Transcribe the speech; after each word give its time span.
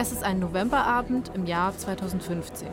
Es 0.00 0.12
ist 0.12 0.24
ein 0.24 0.38
Novemberabend 0.38 1.30
im 1.34 1.44
Jahr 1.44 1.76
2015. 1.76 2.68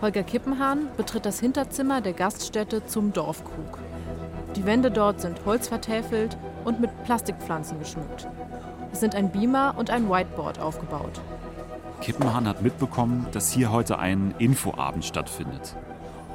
Holger 0.00 0.24
Kippenhahn 0.24 0.88
betritt 0.96 1.24
das 1.24 1.38
Hinterzimmer 1.38 2.00
der 2.00 2.14
Gaststätte 2.14 2.84
zum 2.84 3.12
Dorfkrug. 3.12 3.78
Die 4.56 4.66
Wände 4.66 4.90
dort 4.90 5.20
sind 5.20 5.46
holzvertäfelt 5.46 6.36
und 6.64 6.80
mit 6.80 6.90
Plastikpflanzen 7.04 7.78
geschmückt. 7.78 8.26
Es 8.90 8.98
sind 8.98 9.14
ein 9.14 9.30
Beamer 9.30 9.74
und 9.76 9.90
ein 9.90 10.10
Whiteboard 10.10 10.58
aufgebaut. 10.58 11.20
Kippenhahn 12.00 12.48
hat 12.48 12.60
mitbekommen, 12.60 13.28
dass 13.30 13.52
hier 13.52 13.70
heute 13.70 14.00
ein 14.00 14.34
Infoabend 14.38 15.04
stattfindet. 15.04 15.76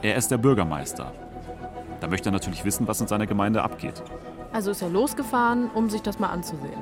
Er 0.03 0.15
ist 0.15 0.31
der 0.31 0.37
Bürgermeister. 0.37 1.11
Da 1.99 2.07
möchte 2.07 2.29
er 2.29 2.31
natürlich 2.31 2.63
wissen, 2.63 2.87
was 2.87 3.01
in 3.01 3.07
seiner 3.07 3.27
Gemeinde 3.27 3.61
abgeht. 3.61 4.01
Also 4.53 4.71
ist 4.71 4.81
er 4.81 4.89
losgefahren, 4.89 5.69
um 5.69 5.89
sich 5.89 6.01
das 6.01 6.17
mal 6.17 6.29
anzusehen. 6.29 6.79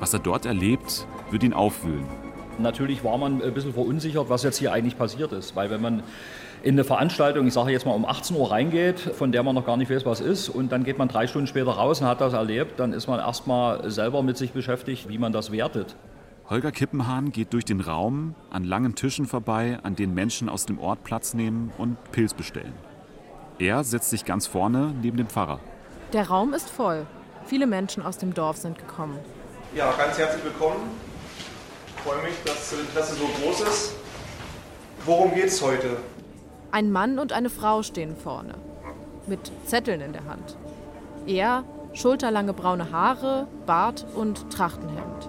Was 0.00 0.12
er 0.14 0.18
dort 0.18 0.46
erlebt, 0.46 1.06
wird 1.30 1.44
ihn 1.44 1.52
aufwühlen. 1.52 2.08
Natürlich 2.62 3.04
war 3.04 3.18
man 3.18 3.42
ein 3.42 3.54
bisschen 3.54 3.74
verunsichert, 3.74 4.28
was 4.28 4.42
jetzt 4.42 4.58
hier 4.58 4.72
eigentlich 4.72 4.96
passiert 4.98 5.32
ist. 5.32 5.56
Weil 5.56 5.70
wenn 5.70 5.80
man 5.80 6.02
in 6.62 6.74
eine 6.74 6.84
Veranstaltung, 6.84 7.46
ich 7.46 7.54
sage 7.54 7.72
jetzt 7.72 7.86
mal 7.86 7.92
um 7.92 8.04
18 8.04 8.36
Uhr 8.36 8.50
reingeht, 8.50 9.00
von 9.00 9.32
der 9.32 9.42
man 9.42 9.54
noch 9.54 9.64
gar 9.64 9.76
nicht 9.76 9.90
weiß, 9.90 10.04
was 10.04 10.20
ist, 10.20 10.48
und 10.48 10.72
dann 10.72 10.84
geht 10.84 10.98
man 10.98 11.08
drei 11.08 11.26
Stunden 11.26 11.46
später 11.46 11.70
raus 11.70 12.00
und 12.00 12.06
hat 12.06 12.20
das 12.20 12.32
erlebt, 12.32 12.78
dann 12.78 12.92
ist 12.92 13.06
man 13.06 13.18
erstmal 13.18 13.90
selber 13.90 14.22
mit 14.22 14.36
sich 14.36 14.52
beschäftigt, 14.52 15.08
wie 15.08 15.18
man 15.18 15.32
das 15.32 15.52
wertet. 15.52 15.96
Holger 16.48 16.72
Kippenhahn 16.72 17.30
geht 17.30 17.52
durch 17.52 17.64
den 17.64 17.80
Raum 17.80 18.34
an 18.50 18.64
langen 18.64 18.96
Tischen 18.96 19.26
vorbei, 19.26 19.78
an 19.84 19.94
denen 19.94 20.14
Menschen 20.14 20.48
aus 20.48 20.66
dem 20.66 20.80
Ort 20.80 21.04
Platz 21.04 21.32
nehmen 21.32 21.72
und 21.78 21.96
Pilz 22.10 22.34
bestellen. 22.34 22.74
Er 23.58 23.84
setzt 23.84 24.10
sich 24.10 24.24
ganz 24.24 24.46
vorne 24.46 24.92
neben 25.00 25.16
dem 25.16 25.28
Pfarrer. 25.28 25.60
Der 26.12 26.28
Raum 26.28 26.52
ist 26.52 26.68
voll. 26.68 27.06
Viele 27.46 27.66
Menschen 27.66 28.02
aus 28.02 28.18
dem 28.18 28.34
Dorf 28.34 28.56
sind 28.56 28.76
gekommen. 28.76 29.18
Ja, 29.76 29.92
ganz 29.92 30.18
herzlich 30.18 30.42
willkommen. 30.42 30.80
Ich 32.02 32.10
freue 32.10 32.22
mich, 32.22 32.42
dass 32.46 32.70
das 32.70 32.80
Interesse 32.80 33.14
so 33.14 33.26
groß 33.26 33.60
ist. 33.60 33.92
Worum 35.04 35.34
geht 35.34 35.48
es 35.48 35.60
heute? 35.60 35.98
Ein 36.70 36.90
Mann 36.90 37.18
und 37.18 37.34
eine 37.34 37.50
Frau 37.50 37.82
stehen 37.82 38.16
vorne, 38.16 38.54
mit 39.26 39.52
Zetteln 39.66 40.00
in 40.00 40.14
der 40.14 40.24
Hand. 40.24 40.56
Er, 41.26 41.62
schulterlange 41.92 42.54
braune 42.54 42.90
Haare, 42.90 43.48
Bart 43.66 44.06
und 44.14 44.50
Trachtenhemd. 44.50 45.28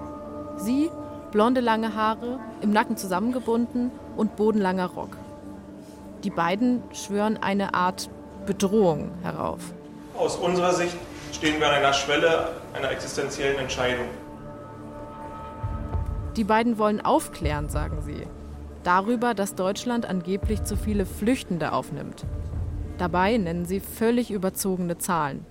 Sie, 0.55 0.89
blonde 1.33 1.59
lange 1.59 1.93
Haare, 1.93 2.39
im 2.61 2.71
Nacken 2.71 2.95
zusammengebunden 2.95 3.91
und 4.15 4.37
bodenlanger 4.37 4.87
Rock. 4.87 5.17
Die 6.23 6.29
beiden 6.29 6.83
schwören 6.93 7.37
eine 7.43 7.73
Art 7.73 8.09
Bedrohung 8.45 9.11
herauf. 9.23 9.59
Aus 10.17 10.37
unserer 10.37 10.73
Sicht 10.73 10.95
stehen 11.33 11.59
wir 11.59 11.67
an 11.67 11.73
einer 11.73 11.91
Schwelle 11.91 12.53
einer 12.73 12.91
existenziellen 12.91 13.59
Entscheidung. 13.59 14.07
Die 16.37 16.43
beiden 16.43 16.77
wollen 16.77 17.01
aufklären, 17.01 17.69
sagen 17.69 18.01
sie. 18.03 18.25
Darüber, 18.83 19.33
dass 19.33 19.55
Deutschland 19.55 20.05
angeblich 20.05 20.63
zu 20.63 20.75
viele 20.75 21.05
Flüchtende 21.05 21.73
aufnimmt. 21.73 22.25
Dabei 22.97 23.37
nennen 23.37 23.65
sie 23.65 23.79
völlig 23.79 24.31
überzogene 24.31 24.97
Zahlen. 24.97 25.45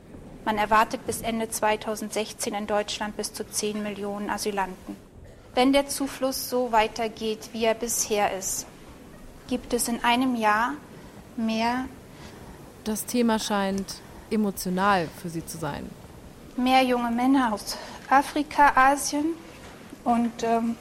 Man 0.44 0.56
erwartet 0.56 1.04
bis 1.06 1.20
Ende 1.20 1.48
2016 1.48 2.54
in 2.54 2.66
Deutschland 2.66 3.16
bis 3.16 3.32
zu 3.32 3.48
10 3.48 3.82
Millionen 3.82 4.30
Asylanten. 4.30 4.96
Wenn 5.54 5.72
der 5.72 5.86
Zufluss 5.86 6.48
so 6.48 6.72
weitergeht, 6.72 7.50
wie 7.52 7.64
er 7.64 7.74
bisher 7.74 8.36
ist, 8.36 8.66
gibt 9.48 9.74
es 9.74 9.88
in 9.88 10.02
einem 10.02 10.34
Jahr 10.36 10.74
mehr. 11.36 11.84
Das 12.84 13.04
Thema 13.04 13.38
scheint 13.38 13.96
emotional 14.30 15.08
für 15.20 15.28
Sie 15.28 15.44
zu 15.44 15.58
sein. 15.58 15.90
Mehr 16.56 16.82
junge 16.82 17.10
Männer 17.10 17.52
aus 17.52 17.76
Afrika, 18.08 18.72
Asien 18.74 19.34
und 20.04 20.42
ähm, 20.42 20.76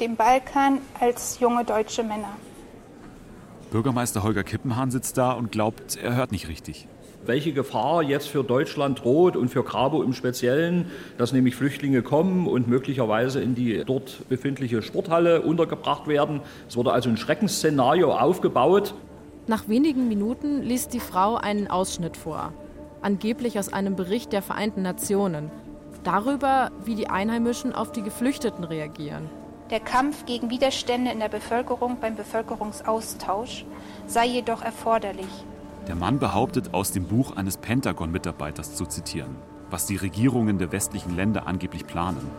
dem 0.00 0.16
Balkan 0.16 0.78
als 1.00 1.38
junge 1.40 1.64
deutsche 1.64 2.02
Männer. 2.02 2.36
Bürgermeister 3.70 4.22
Holger 4.22 4.44
Kippenhahn 4.44 4.90
sitzt 4.90 5.18
da 5.18 5.32
und 5.32 5.52
glaubt, 5.52 5.96
er 5.96 6.14
hört 6.16 6.32
nicht 6.32 6.48
richtig 6.48 6.88
welche 7.28 7.52
Gefahr 7.52 8.02
jetzt 8.02 8.28
für 8.28 8.42
Deutschland 8.42 9.04
droht 9.04 9.36
und 9.36 9.48
für 9.48 9.62
Grabo 9.62 10.02
im 10.02 10.14
Speziellen, 10.14 10.90
dass 11.18 11.32
nämlich 11.32 11.54
Flüchtlinge 11.56 12.02
kommen 12.02 12.46
und 12.46 12.68
möglicherweise 12.68 13.40
in 13.40 13.54
die 13.54 13.84
dort 13.84 14.28
befindliche 14.28 14.82
Sporthalle 14.82 15.42
untergebracht 15.42 16.08
werden. 16.08 16.40
Es 16.68 16.76
wurde 16.76 16.92
also 16.92 17.10
ein 17.10 17.18
Schreckensszenario 17.18 18.12
aufgebaut. 18.12 18.94
Nach 19.46 19.68
wenigen 19.68 20.08
Minuten 20.08 20.62
liest 20.62 20.94
die 20.94 21.00
Frau 21.00 21.36
einen 21.36 21.68
Ausschnitt 21.68 22.16
vor, 22.16 22.52
angeblich 23.02 23.58
aus 23.58 23.72
einem 23.72 23.94
Bericht 23.94 24.32
der 24.32 24.42
Vereinten 24.42 24.82
Nationen, 24.82 25.50
darüber, 26.04 26.70
wie 26.84 26.94
die 26.94 27.08
Einheimischen 27.08 27.74
auf 27.74 27.92
die 27.92 28.02
Geflüchteten 28.02 28.64
reagieren. 28.64 29.28
Der 29.70 29.80
Kampf 29.80 30.24
gegen 30.24 30.48
Widerstände 30.48 31.10
in 31.10 31.20
der 31.20 31.28
Bevölkerung 31.28 31.98
beim 32.00 32.16
Bevölkerungsaustausch 32.16 33.66
sei 34.06 34.26
jedoch 34.26 34.62
erforderlich. 34.62 35.28
Der 35.86 35.94
Mann 35.94 36.18
behauptet, 36.18 36.72
aus 36.72 36.92
dem 36.92 37.04
Buch 37.04 37.36
eines 37.36 37.58
Pentagon-Mitarbeiters 37.58 38.74
zu 38.74 38.86
zitieren, 38.86 39.36
was 39.70 39.86
die 39.86 39.96
Regierungen 39.96 40.58
der 40.58 40.72
westlichen 40.72 41.16
Länder 41.16 41.46
angeblich 41.46 41.86
planen. 41.86 42.30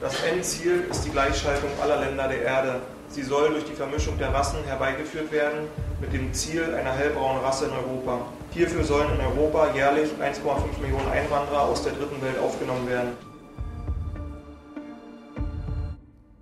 Das 0.00 0.22
Endziel 0.22 0.84
ist 0.90 1.04
die 1.04 1.10
Gleichschaltung 1.10 1.70
aller 1.82 2.00
Länder 2.00 2.28
der 2.28 2.42
Erde. 2.42 2.80
Sie 3.10 3.24
soll 3.24 3.50
durch 3.50 3.64
die 3.64 3.72
Vermischung 3.72 4.16
der 4.18 4.32
Rassen 4.32 4.62
herbeigeführt 4.62 5.32
werden, 5.32 5.66
mit 6.00 6.12
dem 6.12 6.32
Ziel 6.32 6.62
einer 6.74 6.92
hellbraunen 6.92 7.42
Rasse 7.42 7.66
in 7.66 7.72
Europa. 7.72 8.24
Hierfür 8.52 8.84
sollen 8.84 9.12
in 9.12 9.20
Europa 9.20 9.74
jährlich 9.74 10.10
1,5 10.12 10.80
Millionen 10.80 11.08
Einwanderer 11.08 11.62
aus 11.62 11.82
der 11.82 11.92
dritten 11.94 12.22
Welt 12.22 12.38
aufgenommen 12.38 12.88
werden. 12.88 13.10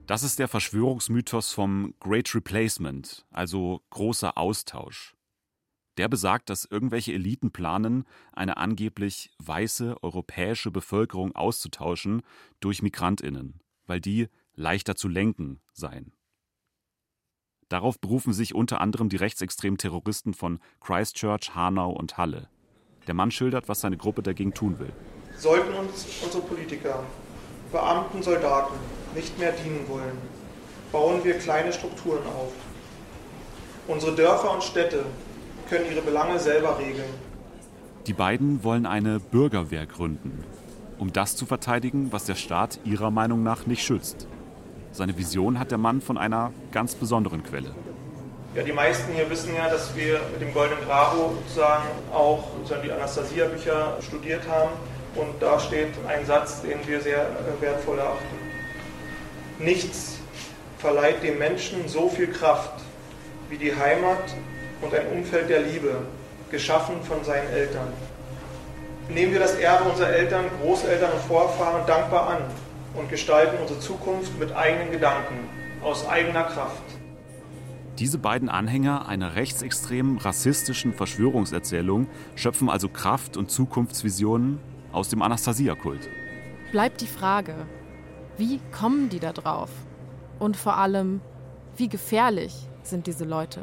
Das 0.06 0.23
ist 0.23 0.39
der 0.39 0.49
Verschwörungsmythos 0.49 1.53
vom 1.53 1.95
Great 2.01 2.34
Replacement, 2.34 3.27
also 3.31 3.81
großer 3.89 4.37
Austausch. 4.37 5.15
Der 5.97 6.09
besagt, 6.09 6.50
dass 6.50 6.67
irgendwelche 6.67 7.15
Eliten 7.15 7.50
planen, 7.50 8.05
eine 8.33 8.59
angeblich 8.59 9.31
weiße 9.39 9.97
europäische 10.03 10.71
Bevölkerung 10.71 11.35
auszutauschen 11.35 12.21
durch 12.61 12.83
Migrantinnen, 12.83 13.61
weil 13.87 14.03
die 14.03 14.29
leichter 14.55 14.97
zu 14.97 15.09
lenken 15.09 15.61
seien. 15.73 16.12
Darauf 17.69 18.01
berufen 18.01 18.33
sich 18.33 18.55
unter 18.55 18.81
anderem 18.81 19.09
die 19.09 19.17
rechtsextremen 19.17 19.77
Terroristen 19.77 20.33
von 20.33 20.59
Christchurch, 20.81 21.55
Hanau 21.55 21.91
und 21.91 22.17
Halle. 22.17 22.49
Der 23.06 23.15
Mann 23.15 23.31
schildert, 23.31 23.69
was 23.69 23.81
seine 23.81 23.97
Gruppe 23.97 24.23
dagegen 24.23 24.55
tun 24.55 24.79
will. 24.79 24.93
Sollten 25.37 25.75
uns 25.75 26.06
unsere 26.23 26.43
Politiker, 26.43 27.05
Beamten, 27.71 28.23
Soldaten 28.23 28.75
nicht 29.15 29.39
mehr 29.39 29.53
dienen 29.53 29.87
wollen, 29.89 30.17
bauen 30.93 31.23
wir 31.25 31.39
kleine 31.39 31.73
Strukturen 31.73 32.25
auf. 32.27 32.53
Unsere 33.87 34.15
Dörfer 34.15 34.53
und 34.53 34.62
Städte 34.62 35.05
können 35.69 35.91
ihre 35.91 36.03
Belange 36.03 36.39
selber 36.39 36.79
regeln. 36.79 37.12
Die 38.06 38.15
beiden 38.15 38.65
wollen 38.65 38.87
eine 38.87 39.21
Bürgerwehr 39.21 39.87
gründen, 39.87 40.45
um 40.99 41.12
das 41.12 41.37
zu 41.37 41.45
verteidigen, 41.45 42.12
was 42.12 42.25
der 42.25 42.35
Staat 42.35 42.81
ihrer 42.85 43.11
Meinung 43.11 43.43
nach 43.43 43.67
nicht 43.67 43.85
schützt. 43.85 44.27
Seine 44.98 45.16
Vision 45.16 45.60
hat 45.60 45.70
der 45.70 45.78
Mann 45.78 46.00
von 46.00 46.19
einer 46.19 46.53
ganz 46.72 46.97
besonderen 46.97 47.44
Quelle. 47.44 47.70
Ja, 48.56 48.64
die 48.64 48.72
meisten 48.72 49.12
hier 49.12 49.31
wissen 49.31 49.54
ja, 49.54 49.70
dass 49.70 49.94
wir 49.94 50.19
mit 50.32 50.41
dem 50.41 50.53
Goldenen 50.53 50.84
Grabo 50.84 51.34
sozusagen 51.44 51.84
auch 52.12 52.42
sozusagen 52.56 52.82
die 52.82 52.91
Anastasia-Bücher 52.91 53.98
studiert 54.00 54.42
haben. 54.48 54.72
Und 55.14 55.41
da 55.41 55.60
steht 55.60 55.91
ein 56.08 56.26
Satz, 56.26 56.62
den 56.62 56.84
wir 56.84 57.00
sehr 57.00 57.20
äh, 57.20 57.62
wertvoll 57.62 58.00
erachten. 58.00 58.38
Nichts 59.60 60.19
verleiht 60.78 61.22
dem 61.22 61.38
Menschen 61.38 61.87
so 61.87 62.08
viel 62.08 62.32
Kraft 62.32 62.81
wie 63.50 63.56
die 63.56 63.76
Heimat 63.76 64.34
und 64.82 64.92
ein 64.92 65.06
Umfeld 65.16 65.48
der 65.48 65.60
Liebe, 65.60 65.94
geschaffen 66.50 66.97
von 67.04 67.22
seinen 67.22 67.48
Eltern. 67.50 67.87
Nehmen 69.08 69.31
wir 69.31 69.38
das 69.38 69.54
Erbe 69.54 69.91
unserer 69.91 70.10
Eltern, 70.10 70.47
Großeltern 70.60 71.12
und 71.12 71.20
Vorfahren 71.20 71.87
dankbar 71.87 72.31
an 72.31 72.38
und 72.99 73.09
gestalten 73.09 73.56
unsere 73.61 73.81
Zukunft 73.81 74.39
mit 74.39 74.55
eigenen 74.55 74.91
Gedanken, 74.91 75.49
aus 75.83 76.06
eigener 76.06 76.45
Kraft. 76.45 76.83
Diese 77.99 78.19
beiden 78.19 78.49
Anhänger 78.49 79.09
einer 79.09 79.35
rechtsextremen, 79.35 80.19
rassistischen 80.19 80.93
Verschwörungserzählung 80.93 82.09
schöpfen 82.37 82.69
also 82.69 82.89
Kraft 82.89 83.37
und 83.37 83.50
Zukunftsvisionen 83.50 84.61
aus 84.93 85.09
dem 85.09 85.23
Anastasia-Kult. 85.23 86.09
Bleibt 86.71 87.00
die 87.00 87.06
Frage, 87.06 87.55
wie 88.37 88.61
kommen 88.71 89.09
die 89.09 89.19
da 89.19 89.33
drauf? 89.33 89.71
Und 90.39 90.56
vor 90.56 90.77
allem, 90.77 91.21
wie 91.77 91.89
gefährlich 91.89 92.55
sind 92.83 93.06
diese 93.06 93.25
Leute? 93.25 93.62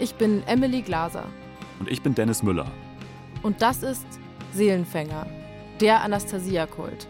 Ich 0.00 0.14
bin 0.14 0.42
Emily 0.46 0.80
Glaser. 0.80 1.26
Und 1.78 1.90
ich 1.90 2.00
bin 2.00 2.14
Dennis 2.14 2.42
Müller. 2.42 2.72
Und 3.42 3.60
das 3.60 3.82
ist 3.82 4.06
Seelenfänger, 4.54 5.26
der 5.78 6.02
Anastasia-Kult. 6.02 7.06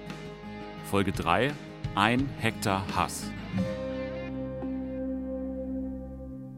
Folge 0.90 1.12
3: 1.12 1.52
Ein 1.94 2.28
Hektar 2.40 2.84
Hass. 2.96 3.31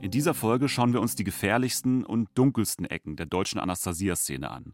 In 0.01 0.11
dieser 0.11 0.33
Folge 0.33 0.71
schauen 0.71 0.95
wir 0.95 1.03
uns 1.03 1.17
die 1.17 1.25
gefährlichsten 1.25 2.03
und 2.03 2.31
dunkelsten 2.33 2.87
Ecken 2.87 3.17
der 3.17 3.27
deutschen 3.27 3.61
Anastasia-Szene 3.61 4.51
an. 4.51 4.73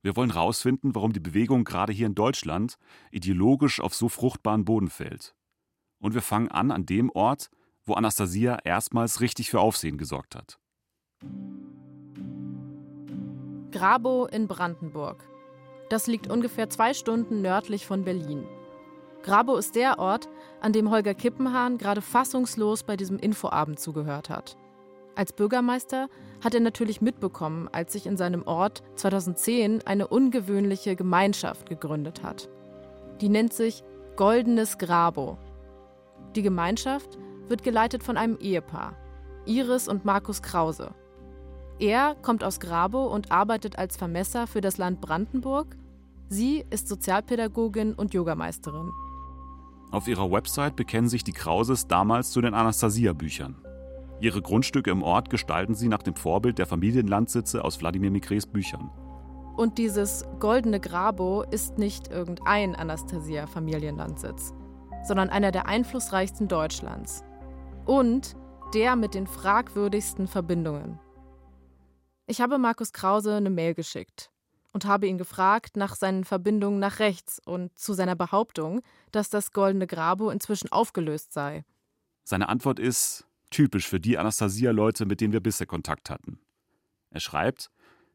Wir 0.00 0.16
wollen 0.16 0.32
herausfinden, 0.32 0.94
warum 0.94 1.12
die 1.12 1.20
Bewegung 1.20 1.64
gerade 1.64 1.92
hier 1.92 2.06
in 2.06 2.14
Deutschland 2.14 2.76
ideologisch 3.10 3.80
auf 3.80 3.94
so 3.94 4.08
fruchtbaren 4.08 4.64
Boden 4.64 4.88
fällt. 4.88 5.34
Und 5.98 6.14
wir 6.14 6.22
fangen 6.22 6.48
an 6.48 6.70
an 6.70 6.86
dem 6.86 7.10
Ort, 7.10 7.50
wo 7.84 7.92
Anastasia 7.92 8.60
erstmals 8.64 9.20
richtig 9.20 9.50
für 9.50 9.60
Aufsehen 9.60 9.98
gesorgt 9.98 10.34
hat. 10.34 10.58
Grabow 13.72 14.26
in 14.26 14.48
Brandenburg. 14.48 15.24
Das 15.90 16.08
liegt 16.08 16.28
ungefähr 16.28 16.68
zwei 16.70 16.92
Stunden 16.92 17.40
nördlich 17.40 17.86
von 17.86 18.04
Berlin. 18.04 18.44
Grabow 19.22 19.56
ist 19.56 19.76
der 19.76 19.98
Ort, 20.00 20.28
an 20.60 20.72
dem 20.72 20.90
Holger 20.90 21.14
Kippenhahn 21.14 21.78
gerade 21.78 22.02
fassungslos 22.02 22.82
bei 22.82 22.96
diesem 22.96 23.18
Infoabend 23.18 23.78
zugehört 23.78 24.28
hat. 24.28 24.56
Als 25.14 25.32
Bürgermeister 25.32 26.08
hat 26.42 26.54
er 26.54 26.60
natürlich 26.60 27.00
mitbekommen, 27.00 27.68
als 27.70 27.92
sich 27.92 28.06
in 28.06 28.16
seinem 28.16 28.42
Ort 28.42 28.82
2010 28.96 29.86
eine 29.86 30.08
ungewöhnliche 30.08 30.96
Gemeinschaft 30.96 31.68
gegründet 31.68 32.24
hat. 32.24 32.48
Die 33.20 33.28
nennt 33.28 33.52
sich 33.52 33.84
Goldenes 34.16 34.78
Grabo. 34.78 35.38
Die 36.34 36.42
Gemeinschaft 36.42 37.18
wird 37.46 37.62
geleitet 37.62 38.02
von 38.02 38.16
einem 38.16 38.36
Ehepaar, 38.38 38.96
Iris 39.46 39.86
und 39.86 40.04
Markus 40.04 40.42
Krause. 40.42 40.92
Er 41.80 42.14
kommt 42.20 42.44
aus 42.44 42.60
Grabow 42.60 43.06
und 43.06 43.32
arbeitet 43.32 43.78
als 43.78 43.96
Vermesser 43.96 44.46
für 44.46 44.60
das 44.60 44.76
Land 44.76 45.00
Brandenburg. 45.00 45.78
Sie 46.28 46.62
ist 46.68 46.88
Sozialpädagogin 46.88 47.94
und 47.94 48.12
Yogameisterin. 48.12 48.90
Auf 49.90 50.06
ihrer 50.06 50.30
Website 50.30 50.76
bekennen 50.76 51.08
sich 51.08 51.24
die 51.24 51.32
Krauses 51.32 51.88
damals 51.88 52.32
zu 52.32 52.42
den 52.42 52.52
Anastasia-Büchern. 52.52 53.56
Ihre 54.20 54.42
Grundstücke 54.42 54.90
im 54.90 55.02
Ort 55.02 55.30
gestalten 55.30 55.74
sie 55.74 55.88
nach 55.88 56.02
dem 56.02 56.14
Vorbild 56.16 56.58
der 56.58 56.66
Familienlandsitze 56.66 57.64
aus 57.64 57.80
Wladimir 57.80 58.10
Mikres 58.10 58.46
Büchern. 58.46 58.90
Und 59.56 59.78
dieses 59.78 60.26
goldene 60.38 60.80
Grabo 60.80 61.44
ist 61.50 61.78
nicht 61.78 62.08
irgendein 62.08 62.76
Anastasia-Familienlandsitz, 62.76 64.52
sondern 65.02 65.30
einer 65.30 65.50
der 65.50 65.66
einflussreichsten 65.66 66.46
Deutschlands. 66.46 67.24
Und 67.86 68.36
der 68.74 68.96
mit 68.96 69.14
den 69.14 69.26
fragwürdigsten 69.26 70.28
Verbindungen. 70.28 70.98
Ich 72.30 72.40
habe 72.40 72.58
Markus 72.58 72.92
Krause 72.92 73.34
eine 73.34 73.50
Mail 73.50 73.74
geschickt 73.74 74.30
und 74.72 74.84
habe 74.84 75.08
ihn 75.08 75.18
gefragt 75.18 75.76
nach 75.76 75.96
seinen 75.96 76.22
Verbindungen 76.22 76.78
nach 76.78 77.00
rechts 77.00 77.40
und 77.44 77.76
zu 77.76 77.92
seiner 77.92 78.14
Behauptung, 78.14 78.82
dass 79.10 79.30
das 79.30 79.50
Goldene 79.50 79.88
Grabo 79.88 80.30
inzwischen 80.30 80.70
aufgelöst 80.70 81.32
sei. 81.32 81.64
Seine 82.22 82.48
Antwort 82.48 82.78
ist, 82.78 83.26
Typisch 83.50 83.88
für 83.88 83.98
die 83.98 84.16
Anastasia-Leute, 84.16 85.06
mit 85.06 85.20
denen 85.20 85.32
wir 85.32 85.40
bisher 85.40 85.66
Kontakt 85.66 86.08
hatten. 86.08 86.38
Er 87.10 87.18
schreibt, 87.18 87.72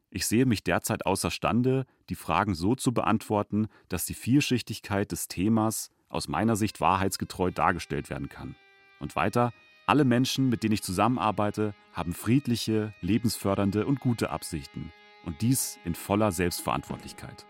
ich 0.08 0.26
sehe 0.26 0.46
mich 0.46 0.64
derzeit 0.64 1.04
außerstande, 1.04 1.84
die 2.08 2.14
Fragen 2.14 2.54
so 2.54 2.74
zu 2.74 2.92
beantworten, 2.92 3.68
dass 3.90 4.06
die 4.06 4.14
Vielschichtigkeit 4.14 5.12
des 5.12 5.28
Themas 5.28 5.90
aus 6.08 6.26
meiner 6.26 6.56
Sicht 6.56 6.80
wahrheitsgetreu 6.80 7.50
dargestellt 7.50 8.08
werden 8.08 8.30
kann. 8.30 8.56
Und 8.98 9.14
weiter, 9.14 9.52
alle 9.86 10.04
Menschen, 10.04 10.48
mit 10.48 10.64
denen 10.64 10.72
ich 10.72 10.82
zusammenarbeite, 10.82 11.72
haben 11.92 12.12
friedliche, 12.12 12.92
lebensfördernde 13.00 13.86
und 13.86 14.00
gute 14.00 14.30
Absichten. 14.30 14.92
Und 15.24 15.42
dies 15.42 15.78
in 15.84 15.94
voller 15.94 16.32
Selbstverantwortlichkeit. 16.32 17.46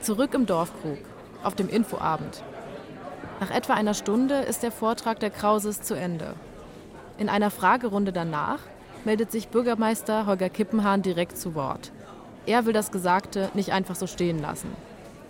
Zurück 0.00 0.34
im 0.34 0.44
Dorfkrug, 0.44 0.98
auf 1.42 1.54
dem 1.54 1.68
Infoabend. 1.68 2.42
Nach 3.40 3.50
etwa 3.50 3.74
einer 3.74 3.94
Stunde 3.94 4.34
ist 4.40 4.62
der 4.62 4.72
Vortrag 4.72 5.20
der 5.20 5.30
Krauses 5.30 5.82
zu 5.82 5.94
Ende. 5.94 6.34
In 7.16 7.28
einer 7.28 7.50
Fragerunde 7.50 8.12
danach 8.12 8.58
meldet 9.04 9.30
sich 9.32 9.48
Bürgermeister 9.48 10.26
Holger 10.26 10.48
Kippenhahn 10.48 11.02
direkt 11.02 11.38
zu 11.38 11.54
Wort. 11.54 11.92
Er 12.46 12.66
will 12.66 12.72
das 12.72 12.90
Gesagte 12.90 13.50
nicht 13.54 13.72
einfach 13.72 13.94
so 13.94 14.06
stehen 14.06 14.40
lassen. 14.40 14.70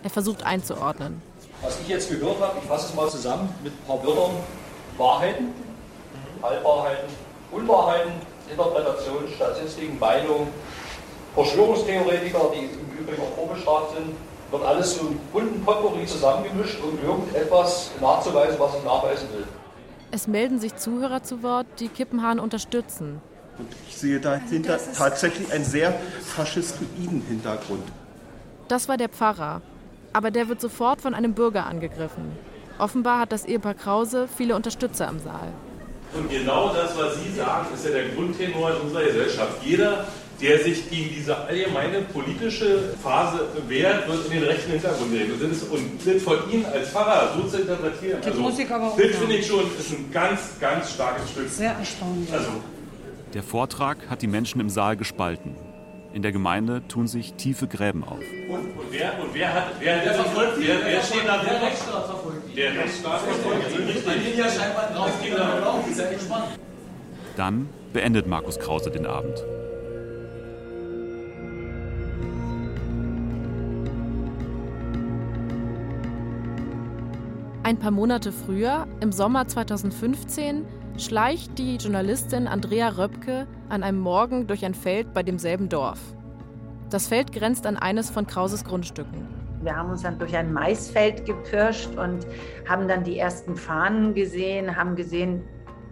Er 0.03 0.09
versucht 0.09 0.45
einzuordnen. 0.45 1.21
Was 1.61 1.79
ich 1.81 1.87
jetzt 1.87 2.09
gehört 2.09 2.39
habe, 2.41 2.59
ich 2.61 2.65
fasse 2.65 2.89
es 2.89 2.95
mal 2.95 3.09
zusammen 3.09 3.49
mit 3.63 3.73
ein 3.73 3.87
paar 3.87 4.03
Wörtern. 4.05 4.35
Wahrheiten, 4.97 5.53
Halbwahrheiten, 6.41 7.09
Unwahrheiten, 7.51 8.11
Interpretationen, 8.49 9.29
Statistiken, 9.33 9.99
Meinungen, 9.99 10.47
Verschwörungstheoretiker, 11.33 12.51
die 12.53 12.65
im 12.65 12.99
Übrigen 12.99 13.21
auch 13.21 13.35
vorbestraft 13.35 13.95
sind, 13.95 14.15
wird 14.51 14.63
alles 14.63 14.95
so 14.95 15.13
bunten 15.33 15.63
Potpourri 15.65 16.05
zusammengemischt, 16.05 16.79
um 16.81 16.97
irgendetwas 17.03 17.91
nachzuweisen, 17.99 18.57
was 18.59 18.75
ich 18.77 18.83
nachweisen 18.83 19.27
will. 19.33 19.45
Es 20.11 20.27
melden 20.27 20.59
sich 20.59 20.75
Zuhörer 20.75 21.23
zu 21.23 21.43
Wort, 21.43 21.65
die 21.79 21.89
Kippenhahn 21.89 22.39
unterstützen. 22.39 23.21
Und 23.57 23.67
ich 23.87 23.95
sehe 23.95 24.19
dahinter 24.19 24.77
tatsächlich 24.97 25.51
einen 25.51 25.65
sehr 25.65 25.93
faschistoiden 26.21 27.21
Hintergrund. 27.27 27.83
Das 28.67 28.87
war 28.89 28.97
der 28.97 29.09
Pfarrer. 29.09 29.61
Aber 30.13 30.31
der 30.31 30.47
wird 30.47 30.61
sofort 30.61 31.01
von 31.01 31.13
einem 31.13 31.33
Bürger 31.33 31.65
angegriffen. 31.65 32.31
Offenbar 32.77 33.19
hat 33.19 33.31
das 33.31 33.45
Ehepaar 33.45 33.73
Krause 33.73 34.27
viele 34.35 34.55
Unterstützer 34.55 35.07
im 35.07 35.19
Saal. 35.19 35.53
Und 36.13 36.29
genau 36.29 36.73
das, 36.73 36.97
was 36.97 37.21
Sie 37.21 37.31
sagen, 37.35 37.67
ist 37.73 37.85
ja 37.85 37.91
der 37.91 38.09
Grundtenor 38.09 38.71
in 38.71 38.81
unserer 38.81 39.03
Gesellschaft. 39.03 39.63
Jeder 39.63 40.05
der 40.41 40.59
sich 40.63 40.89
gegen 40.89 41.15
diese 41.15 41.37
allgemeine 41.37 42.01
politische 42.01 42.93
Phase 43.01 43.39
wehrt, 43.67 44.07
wird 44.07 44.25
in 44.25 44.31
den 44.31 44.43
rechten 44.43 44.71
Hintergrund 44.71 45.11
nehmen. 45.13 45.31
Und 45.31 45.51
das, 45.51 45.63
und 45.63 45.99
das 46.05 46.23
von 46.23 46.51
Ihnen 46.51 46.65
als 46.65 46.89
Pfarrer 46.89 47.33
so 47.37 47.47
zu 47.47 47.61
interpretieren, 47.61 48.19
das, 48.21 48.33
also, 48.33 48.49
das 48.49 49.15
finde 49.17 49.35
ich 49.35 49.47
schon 49.47 49.61
ist 49.79 49.91
ein 49.91 50.11
ganz, 50.11 50.41
ganz 50.59 50.91
starkes 50.91 51.29
Stück. 51.29 51.49
Sehr 51.49 51.71
erstaunlich. 51.71 52.31
Also. 52.31 52.49
Der 53.35 53.43
Vortrag 53.43 54.09
hat 54.09 54.21
die 54.21 54.27
Menschen 54.27 54.61
im 54.61 54.69
Saal 54.69 54.95
gespalten. 54.95 55.57
In 56.13 56.21
der 56.21 56.31
Gemeinde 56.31 56.87
tun 56.87 57.05
sich 57.05 57.33
tiefe 57.33 57.67
Gräben 57.67 58.05
auf. 58.05 58.21
Und, 58.47 58.59
und, 58.59 58.85
wer, 58.91 59.21
und 59.21 59.33
wer, 59.33 59.53
hat, 59.53 59.73
wer, 59.81 60.05
wer 60.05 60.13
verfolgt 60.13 60.53
wer, 60.59 60.77
wer 60.85 61.01
steht 61.01 61.27
da 61.27 61.43
Der 61.43 61.61
Rechtsstaat 61.61 62.05
verfolgt 62.05 62.49
ihn. 62.49 62.55
Der 62.55 62.73
Rechtsstaat 62.77 63.19
verfolgt 63.19 63.77
ihn. 63.77 64.03
Bei 64.05 64.13
denen 64.13 64.37
ja 64.37 64.49
scheinbar 64.49 64.89
drauf 64.93 65.21
geht, 65.21 65.37
aber 65.37 65.67
auch. 65.67 65.85
Ist 65.85 65.99
ja 65.99 66.09
gespannt. 66.09 66.45
Dann 67.35 67.67
beendet 67.91 68.25
Markus 68.25 68.57
Krause 68.57 68.89
den 68.89 69.05
Abend. 69.05 69.43
Ein 77.63 77.79
paar 77.79 77.91
Monate 77.91 78.31
früher, 78.31 78.87
im 79.01 79.11
Sommer 79.11 79.45
2015, 79.45 80.65
schleicht 80.97 81.57
die 81.57 81.75
Journalistin 81.75 82.47
Andrea 82.47 82.89
Röpke 82.89 83.47
an 83.69 83.83
einem 83.83 83.99
Morgen 83.99 84.47
durch 84.47 84.63
ein 84.63 84.73
Feld 84.73 85.13
bei 85.13 85.23
demselben 85.23 85.69
Dorf. 85.69 85.99
Das 86.89 87.07
Feld 87.07 87.31
grenzt 87.33 87.65
an 87.65 87.77
eines 87.77 88.09
von 88.09 88.25
Krauses 88.25 88.63
Grundstücken. 88.63 89.27
Wir 89.61 89.75
haben 89.75 89.89
uns 89.89 90.03
dann 90.03 90.19
durch 90.19 90.35
ein 90.35 90.53
Maisfeld 90.53 91.25
gepirscht 91.25 91.89
und 91.95 92.25
haben 92.69 92.87
dann 92.87 93.03
die 93.03 93.17
ersten 93.17 93.55
Fahnen 93.55 94.13
gesehen, 94.13 94.75
haben 94.75 94.95
gesehen, 94.95 95.43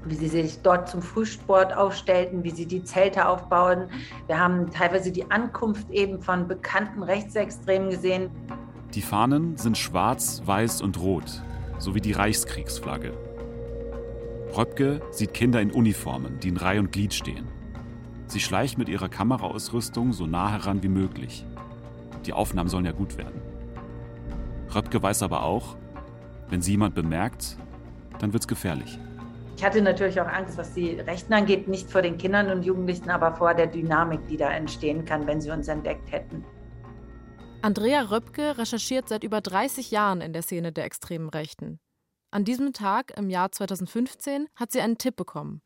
wie 0.06 0.16
sie 0.16 0.28
sich 0.28 0.62
dort 0.62 0.88
zum 0.88 1.02
Frühsport 1.02 1.76
aufstellten, 1.76 2.44
wie 2.44 2.52
sie 2.52 2.66
die 2.66 2.84
Zelte 2.84 3.28
aufbauen. 3.28 3.88
Wir 4.28 4.40
haben 4.40 4.70
teilweise 4.70 5.12
die 5.12 5.30
Ankunft 5.32 5.90
eben 5.90 6.22
von 6.22 6.48
bekannten 6.48 7.04
Rechtsextremen 7.04 7.90
gesehen. 7.90 8.30
Die 8.94 9.02
Fahnen 9.02 9.58
sind 9.58 9.78
schwarz, 9.78 10.42
weiß 10.46 10.82
und 10.82 11.00
rot 11.02 11.42
sowie 11.80 12.00
die 12.00 12.14
Reichskriegsflagge. 12.14 13.33
Röpke 14.56 15.02
sieht 15.10 15.34
Kinder 15.34 15.62
in 15.62 15.72
Uniformen, 15.72 16.40
die 16.40 16.50
in 16.50 16.58
Reihe 16.58 16.80
und 16.80 16.92
Glied 16.92 17.14
stehen. 17.14 17.48
Sie 18.28 18.40
schleicht 18.40 18.78
mit 18.78 18.88
ihrer 18.88 19.10
Kameraausrüstung 19.10 20.14
so 20.14 20.28
nah 20.28 20.52
heran 20.52 20.84
wie 20.84 20.90
möglich. 20.90 21.44
Die 22.28 22.34
Aufnahmen 22.34 22.70
sollen 22.70 22.86
ja 22.86 22.92
gut 22.92 23.18
werden. 23.18 23.42
Röpke 24.74 25.02
weiß 25.02 25.24
aber 25.24 25.44
auch, 25.44 25.76
wenn 26.50 26.62
sie 26.62 26.72
jemand 26.72 26.94
bemerkt, 26.94 27.58
dann 28.20 28.32
wird's 28.32 28.48
gefährlich. 28.48 29.00
Ich 29.58 29.64
hatte 29.64 29.82
natürlich 29.82 30.22
auch 30.22 30.28
Angst, 30.28 30.58
was 30.58 30.74
die 30.74 31.00
Rechten 31.00 31.34
angeht, 31.34 31.68
nicht 31.68 31.90
vor 31.90 32.04
den 32.04 32.20
Kindern 32.20 32.52
und 32.52 32.64
Jugendlichen, 32.64 33.10
aber 33.10 33.36
vor 33.36 33.56
der 33.56 33.68
Dynamik, 33.68 34.28
die 34.28 34.38
da 34.38 34.52
entstehen 34.52 35.04
kann, 35.04 35.26
wenn 35.26 35.42
sie 35.42 35.50
uns 35.50 35.68
entdeckt 35.68 36.12
hätten. 36.12 36.44
Andrea 37.64 38.02
Röpke 38.02 38.58
recherchiert 38.58 39.10
seit 39.10 39.24
über 39.24 39.42
30 39.42 39.90
Jahren 39.90 40.22
in 40.22 40.34
der 40.34 40.42
Szene 40.44 40.72
der 40.72 40.86
extremen 40.86 41.30
Rechten. 41.30 41.80
An 42.34 42.46
diesem 42.46 42.74
Tag 42.74 43.16
im 43.16 43.30
Jahr 43.30 43.52
2015 43.52 44.50
hat 44.56 44.72
sie 44.72 44.82
einen 44.82 44.98
Tipp 44.98 45.16
bekommen. 45.16 45.62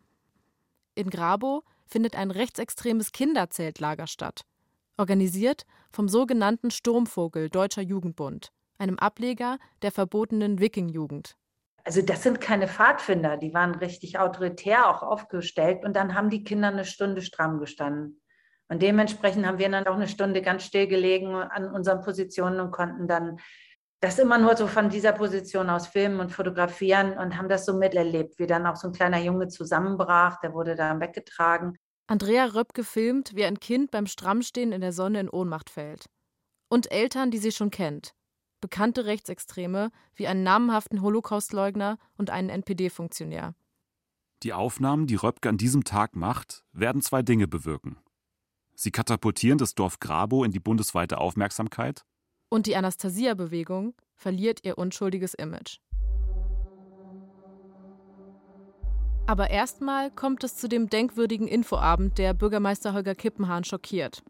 In 0.96 1.10
Grabow 1.10 1.64
findet 1.86 2.18
ein 2.18 2.30
rechtsextremes 2.30 3.14
Kinderzeltlager 3.14 4.06
statt, 4.06 4.42
organisiert 4.98 5.64
vom 5.92 6.10
sogenannten 6.10 6.70
Sturmvogel 6.70 7.50
Deutscher 7.50 7.84
Jugendbund, 7.84 8.52
einem 8.80 9.00
Ableger 9.00 9.60
der 9.82 9.94
verbotenen 9.94 10.60
Wiking-Jugend. 10.60 11.38
Also 11.86 12.02
das 12.02 12.24
sind 12.24 12.42
keine 12.42 12.68
Pfadfinder, 12.68 13.38
die 13.38 13.54
waren 13.54 13.76
richtig 13.76 14.20
autoritär 14.20 14.90
auch 14.90 15.04
aufgestellt 15.04 15.86
und 15.86 15.96
dann 15.96 16.16
haben 16.16 16.30
die 16.30 16.44
Kinder 16.44 16.68
eine 16.68 16.84
Stunde 16.84 17.22
stramm 17.22 17.60
gestanden. 17.60 18.20
Und 18.68 18.82
dementsprechend 18.82 19.46
haben 19.46 19.60
wir 19.60 19.70
dann 19.70 19.88
auch 19.88 19.96
eine 19.96 20.10
Stunde 20.10 20.42
ganz 20.42 20.66
still 20.66 20.88
gelegen 20.88 21.34
an 21.34 21.72
unseren 21.72 22.02
Positionen 22.02 22.60
und 22.60 22.72
konnten 22.72 23.08
dann 23.08 23.40
das 24.00 24.20
immer 24.20 24.38
nur 24.38 24.56
so 24.56 24.68
von 24.68 24.90
dieser 24.90 25.12
Position 25.12 25.70
aus 25.70 25.88
filmen 25.88 26.20
und 26.20 26.32
fotografieren 26.32 27.18
und 27.18 27.38
haben 27.38 27.50
das 27.50 27.66
so 27.66 27.76
miterlebt, 27.76 28.38
wie 28.38 28.48
dann 28.48 28.68
auch 28.68 28.76
so 28.76 28.88
ein 28.88 28.94
kleiner 28.94 29.20
Junge 29.20 29.48
zusammenbrach, 29.48 30.40
der 30.40 30.54
wurde 30.54 30.76
dann 30.76 31.00
weggetragen. 31.00 31.78
Andrea 32.06 32.46
Röpke 32.46 32.84
filmt, 32.84 33.36
wie 33.36 33.44
ein 33.44 33.60
Kind 33.60 33.92
beim 33.92 34.06
Strammstehen 34.06 34.72
in 34.72 34.82
der 34.82 34.94
Sonne 34.94 35.20
in 35.20 35.30
Ohnmacht 35.30 35.70
fällt. 35.70 36.06
Und 36.70 36.92
Eltern, 36.92 37.32
die 37.32 37.38
sie 37.38 37.52
schon 37.52 37.72
kennt. 37.72 38.14
Bekannte 38.62 39.06
Rechtsextreme, 39.06 39.92
wie 40.16 40.28
einen 40.28 40.44
namenhaften 40.44 41.02
Holocaustleugner 41.02 41.98
und 42.18 42.30
einen 42.30 42.50
NPD-Funktionär. 42.50 43.56
Die 44.44 44.54
Aufnahmen, 44.54 45.08
die 45.08 45.16
Röpke 45.16 45.50
an 45.50 45.58
diesem 45.58 45.84
Tag 45.84 46.16
macht, 46.16 46.64
werden 46.72 47.02
zwei 47.02 47.24
Dinge 47.24 47.48
bewirken. 47.48 47.98
Sie 48.76 48.92
katapultieren 48.92 49.58
das 49.58 49.74
Dorf 49.74 50.00
Grabo 50.00 50.44
in 50.44 50.52
die 50.52 50.60
bundesweite 50.60 51.18
Aufmerksamkeit. 51.18 52.06
Und 52.50 52.66
die 52.66 52.76
Anastasia-Bewegung 52.76 53.94
verliert 54.16 54.60
ihr 54.64 54.78
unschuldiges 54.78 55.34
Image. 55.34 55.80
Aber 59.26 59.50
erstmal 59.50 60.10
kommt 60.10 60.46
es 60.46 60.56
zu 60.56 60.70
dem 60.70 60.90
denkwürdigen 60.90 61.48
Infoabend, 61.48 62.18
der 62.18 62.34
Bürgermeister 62.34 62.94
Holger 62.94 63.14
Kippenhahn 63.14 63.66
schockiert. 63.66 64.24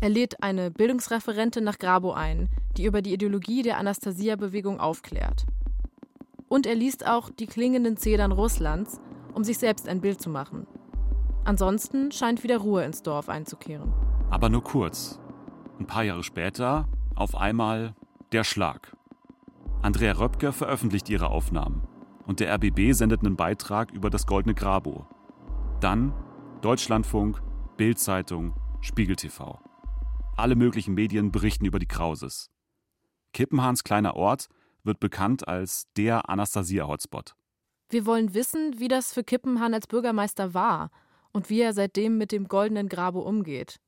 Er 0.00 0.08
lädt 0.08 0.42
eine 0.42 0.72
Bildungsreferentin 0.72 1.62
nach 1.62 1.78
Grabo 1.78 2.12
ein, 2.12 2.48
die 2.76 2.84
über 2.84 3.02
die 3.02 3.14
Ideologie 3.14 3.62
der 3.62 3.78
Anastasia-Bewegung 3.78 4.80
aufklärt. 4.80 5.46
Und 6.48 6.66
er 6.66 6.74
liest 6.74 7.06
auch 7.06 7.30
die 7.30 7.46
klingenden 7.46 7.96
Zedern 7.96 8.32
Russlands, 8.32 9.00
um 9.32 9.44
sich 9.44 9.58
selbst 9.58 9.88
ein 9.88 10.00
Bild 10.00 10.20
zu 10.20 10.28
machen. 10.28 10.66
Ansonsten 11.44 12.10
scheint 12.10 12.42
wieder 12.42 12.58
Ruhe 12.58 12.84
ins 12.84 13.02
Dorf 13.02 13.28
einzukehren. 13.28 13.92
Aber 14.30 14.48
nur 14.48 14.64
kurz. 14.64 15.20
Ein 15.78 15.86
paar 15.86 16.02
Jahre 16.02 16.22
später, 16.22 16.88
auf 17.14 17.34
einmal 17.34 17.94
der 18.32 18.44
Schlag. 18.44 18.96
Andrea 19.82 20.12
Röpke 20.12 20.52
veröffentlicht 20.52 21.08
ihre 21.08 21.28
Aufnahmen 21.28 21.86
und 22.26 22.40
der 22.40 22.54
RBB 22.54 22.92
sendet 22.92 23.20
einen 23.20 23.36
Beitrag 23.36 23.92
über 23.92 24.10
das 24.10 24.26
Goldene 24.26 24.54
Grabo. 24.54 25.06
Dann 25.80 26.12
Deutschlandfunk, 26.62 27.42
Bildzeitung, 27.76 28.54
Spiegel 28.80 29.16
TV. 29.16 29.60
Alle 30.36 30.56
möglichen 30.56 30.94
Medien 30.94 31.30
berichten 31.30 31.66
über 31.66 31.78
die 31.78 31.86
Krauses. 31.86 32.50
Kippenhahns 33.32 33.84
kleiner 33.84 34.16
Ort 34.16 34.48
wird 34.82 35.00
bekannt 35.00 35.46
als 35.46 35.86
der 35.96 36.28
Anastasia-Hotspot. 36.28 37.34
Wir 37.90 38.06
wollen 38.06 38.34
wissen, 38.34 38.78
wie 38.78 38.88
das 38.88 39.12
für 39.12 39.24
Kippenhahn 39.24 39.74
als 39.74 39.86
Bürgermeister 39.86 40.54
war 40.54 40.90
und 41.32 41.50
wie 41.50 41.60
er 41.60 41.72
seitdem 41.72 42.16
mit 42.16 42.32
dem 42.32 42.48
goldenen 42.48 42.88
Grabo 42.88 43.20
umgeht. 43.20 43.80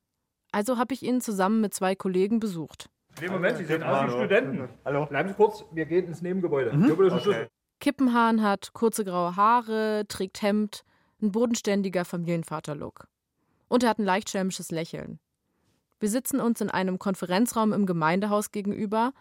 Also 0.52 0.78
habe 0.78 0.94
ich 0.94 1.02
ihn 1.02 1.20
zusammen 1.20 1.60
mit 1.60 1.74
zwei 1.74 1.94
Kollegen 1.94 2.40
besucht. 2.40 2.90
Nee, 3.20 3.28
Moment, 3.28 3.56
Sie 3.56 3.64
sehen 3.64 3.82
aus 3.82 4.06
wie 4.06 4.10
Studenten. 4.10 4.68
Hallo. 4.84 5.06
Bleiben 5.06 5.28
Sie 5.28 5.34
kurz, 5.34 5.64
wir 5.72 5.86
gehen 5.86 6.06
ins 6.06 6.22
Nebengebäude. 6.22 6.72
Mhm. 6.72 6.90
Okay. 6.90 7.46
Kippenhahn 7.80 8.42
hat 8.42 8.72
kurze 8.72 9.04
graue 9.04 9.36
Haare, 9.36 10.04
trägt 10.08 10.42
Hemd, 10.42 10.84
ein 11.22 11.32
bodenständiger 11.32 12.04
Familienvater-Look. 12.04 13.08
Und 13.68 13.82
er 13.82 13.90
hat 13.90 13.98
ein 13.98 14.04
leicht 14.04 14.30
schelmisches 14.30 14.70
Lächeln. 14.70 15.18
Wir 15.98 16.10
sitzen 16.10 16.40
uns 16.40 16.60
in 16.60 16.70
einem 16.70 16.98
Konferenzraum 16.98 17.72
im 17.72 17.86
Gemeindehaus 17.86 18.52
gegenüber 18.52 19.12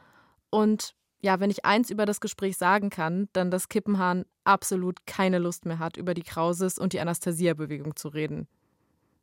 und 0.49 0.95
ja, 1.21 1.39
wenn 1.39 1.49
ich 1.49 1.65
eins 1.65 1.89
über 1.89 2.05
das 2.05 2.19
Gespräch 2.19 2.57
sagen 2.57 2.89
kann, 2.89 3.29
dann, 3.33 3.49
dass 3.49 3.69
Kippenhahn 3.69 4.25
absolut 4.43 5.05
keine 5.07 5.39
Lust 5.39 5.65
mehr 5.65 5.79
hat, 5.79 5.97
über 5.97 6.13
die 6.13 6.21
Krauses 6.21 6.77
und 6.77 6.93
die 6.93 6.99
Anastasia-Bewegung 6.99 7.95
zu 7.95 8.09
reden. 8.09 8.47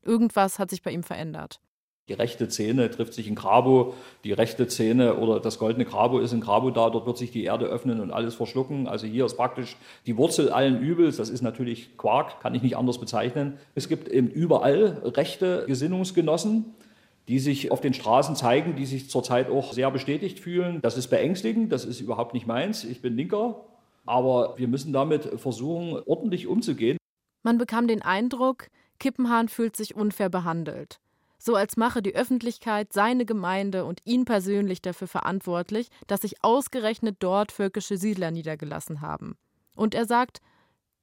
Irgendwas 0.03 0.59
hat 0.59 0.71
sich 0.71 0.83
bei 0.83 0.91
ihm 0.91 1.05
verändert. 1.05 1.61
Die 2.09 2.15
rechte 2.15 2.51
Szene 2.51 2.91
trifft 2.91 3.15
sich 3.15 3.29
in 3.29 3.37
Grabo, 3.37 3.95
die 4.25 4.33
rechte 4.33 4.69
Szene 4.69 5.19
oder 5.19 5.39
das 5.39 5.61
goldene 5.61 5.85
Grabo 5.85 6.19
ist 6.19 6.33
in 6.33 6.41
Grabo 6.41 6.71
da, 6.71 6.91
dort 6.91 7.07
wird 7.07 7.17
sich 7.17 7.31
die 7.31 7.45
Erde 7.45 7.67
öffnen 7.67 8.01
und 8.01 8.11
alles 8.11 8.35
verschlucken. 8.35 8.89
Also 8.89 9.07
hier 9.07 9.25
ist 9.25 9.37
praktisch 9.37 9.77
die 10.05 10.17
Wurzel 10.17 10.51
allen 10.51 10.81
Übels, 10.81 11.17
das 11.17 11.31
ist 11.31 11.43
natürlich 11.43 11.97
Quark, 11.97 12.41
kann 12.41 12.57
ich 12.57 12.63
nicht 12.63 12.77
anders 12.77 12.99
bezeichnen. 12.99 13.57
Es 13.77 13.89
gibt 13.89 14.09
eben 14.09 14.29
überall 14.29 15.01
rechte 15.05 15.65
Gesinnungsgenossen, 15.69 16.75
die 17.29 17.39
sich 17.39 17.71
auf 17.71 17.81
den 17.81 17.95
Straßen 17.95 18.35
zeigen, 18.35 18.75
die 18.75 18.87
sich 18.87 19.09
zurzeit 19.09 19.49
auch 19.49 19.73
sehr 19.73 19.93
bestätigt 19.93 20.41
fühlen. 20.41 20.81
Das 20.83 20.97
ist 20.97 21.07
beängstigend, 21.07 21.71
das 21.71 21.85
ist 21.85 22.01
überhaupt 22.01 22.35
nicht 22.35 22.49
meins, 22.49 22.83
ich 22.83 23.01
bin 23.01 23.17
Linker, 23.17 23.65
aber 24.07 24.55
wir 24.59 24.67
müssen 24.67 24.93
damit 24.93 25.27
versuchen, 25.41 26.03
ordentlich 26.05 26.49
umzugehen. 26.49 26.99
Man 27.45 27.59
bekam 27.59 27.87
den 27.87 28.03
Eindruck, 28.03 28.67
Kippenhahn 28.99 29.49
fühlt 29.49 29.77
sich 29.77 29.95
unfair 29.95 30.31
behandelt 30.31 30.99
so 31.45 31.57
als 31.57 31.77
mache 31.77 32.03
die 32.03 32.15
Öffentlichkeit 32.15 32.93
seine 32.93 33.25
Gemeinde 33.25 33.85
und 33.85 34.01
ihn 34.05 34.25
persönlich 34.25 34.81
dafür 34.81 35.09
verantwortlich, 35.09 35.89
dass 36.07 36.21
sich 36.21 36.45
ausgerechnet 36.45 37.17
dort 37.19 37.51
völkische 37.51 37.97
Siedler 37.97 38.31
niedergelassen 38.31 39.01
haben. 39.01 39.37
Und 39.75 39.95
er 39.95 40.07
sagt, 40.07 40.41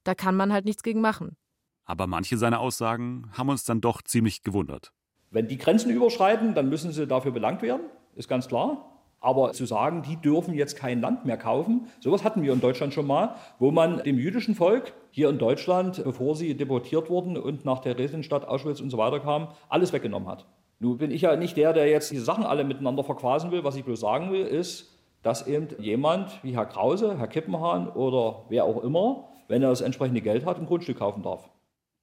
da 0.02 0.14
kann 0.14 0.36
man 0.36 0.50
halt 0.50 0.64
nichts 0.64 0.82
gegen 0.82 1.02
machen. 1.02 1.36
Aber 1.84 2.06
manche 2.06 2.38
seiner 2.38 2.60
Aussagen 2.60 3.30
haben 3.32 3.50
uns 3.50 3.64
dann 3.64 3.82
doch 3.82 4.00
ziemlich 4.00 4.42
gewundert. 4.42 4.92
Wenn 5.30 5.46
die 5.46 5.58
Grenzen 5.58 5.90
überschreiten, 5.90 6.54
dann 6.54 6.70
müssen 6.70 6.90
sie 6.92 7.06
dafür 7.06 7.32
belangt 7.32 7.60
werden, 7.60 7.82
ist 8.14 8.28
ganz 8.28 8.48
klar. 8.48 8.99
Aber 9.20 9.52
zu 9.52 9.66
sagen, 9.66 10.02
die 10.02 10.16
dürfen 10.16 10.54
jetzt 10.54 10.76
kein 10.76 11.00
Land 11.00 11.26
mehr 11.26 11.36
kaufen, 11.36 11.88
sowas 12.00 12.24
hatten 12.24 12.42
wir 12.42 12.52
in 12.52 12.60
Deutschland 12.60 12.94
schon 12.94 13.06
mal, 13.06 13.36
wo 13.58 13.70
man 13.70 14.02
dem 14.02 14.18
jüdischen 14.18 14.54
Volk 14.54 14.94
hier 15.10 15.28
in 15.28 15.38
Deutschland, 15.38 16.02
bevor 16.02 16.34
sie 16.34 16.56
deportiert 16.56 17.10
wurden 17.10 17.36
und 17.36 17.64
nach 17.66 17.80
Theresienstadt, 17.80 18.48
Auschwitz 18.48 18.80
und 18.80 18.88
so 18.88 18.96
weiter 18.96 19.20
kamen, 19.20 19.48
alles 19.68 19.92
weggenommen 19.92 20.28
hat. 20.28 20.46
Nun 20.78 20.96
bin 20.96 21.10
ich 21.10 21.20
ja 21.20 21.36
nicht 21.36 21.58
der, 21.58 21.74
der 21.74 21.88
jetzt 21.88 22.10
diese 22.10 22.24
Sachen 22.24 22.44
alle 22.44 22.64
miteinander 22.64 23.04
verquasen 23.04 23.50
will. 23.50 23.62
Was 23.64 23.76
ich 23.76 23.84
bloß 23.84 24.00
sagen 24.00 24.32
will, 24.32 24.46
ist, 24.46 24.98
dass 25.22 25.46
eben 25.46 25.68
jemand 25.78 26.42
wie 26.42 26.54
Herr 26.54 26.64
Krause, 26.64 27.18
Herr 27.18 27.28
Kippenhahn 27.28 27.88
oder 27.88 28.46
wer 28.48 28.64
auch 28.64 28.82
immer, 28.82 29.28
wenn 29.48 29.62
er 29.62 29.68
das 29.68 29.82
entsprechende 29.82 30.22
Geld 30.22 30.46
hat, 30.46 30.58
ein 30.58 30.64
Grundstück 30.64 30.98
kaufen 30.98 31.22
darf. 31.22 31.50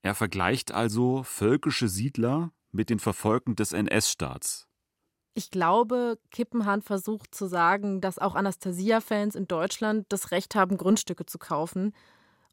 Er 0.04 0.14
vergleicht 0.14 0.72
also 0.72 1.24
völkische 1.24 1.88
Siedler 1.88 2.52
mit 2.72 2.92
den 2.92 3.00
Verfolgten 3.00 3.56
des 3.56 3.74
NS-Staats. 3.74 4.67
Ich 5.38 5.52
glaube, 5.52 6.18
Kippenhahn 6.32 6.82
versucht 6.82 7.36
zu 7.36 7.46
sagen, 7.46 8.02
dass 8.02 8.18
auch 8.18 8.34
Anastasia-Fans 8.34 9.36
in 9.36 9.48
Deutschland 9.48 10.08
das 10.10 10.32
Recht 10.32 10.56
haben, 10.56 10.78
Grundstücke 10.78 11.28
zu 11.28 11.38
kaufen. 11.38 11.94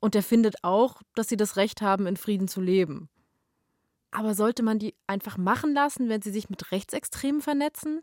Und 0.01 0.15
er 0.15 0.23
findet 0.23 0.57
auch, 0.63 1.01
dass 1.15 1.31
sie 1.31 1.39
das 1.39 1.57
Recht 1.57 1.81
haben, 1.81 2.07
in 2.07 2.19
Frieden 2.19 2.47
zu 2.47 2.61
leben. 2.61 3.09
Aber 4.11 4.35
sollte 4.35 4.63
man 4.63 4.79
die 4.79 4.95
einfach 5.07 5.39
machen 5.39 5.73
lassen, 5.73 6.11
wenn 6.11 6.21
sie 6.21 6.31
sich 6.31 6.51
mit 6.51 6.73
Rechtsextremen 6.73 7.41
vernetzen? 7.41 8.03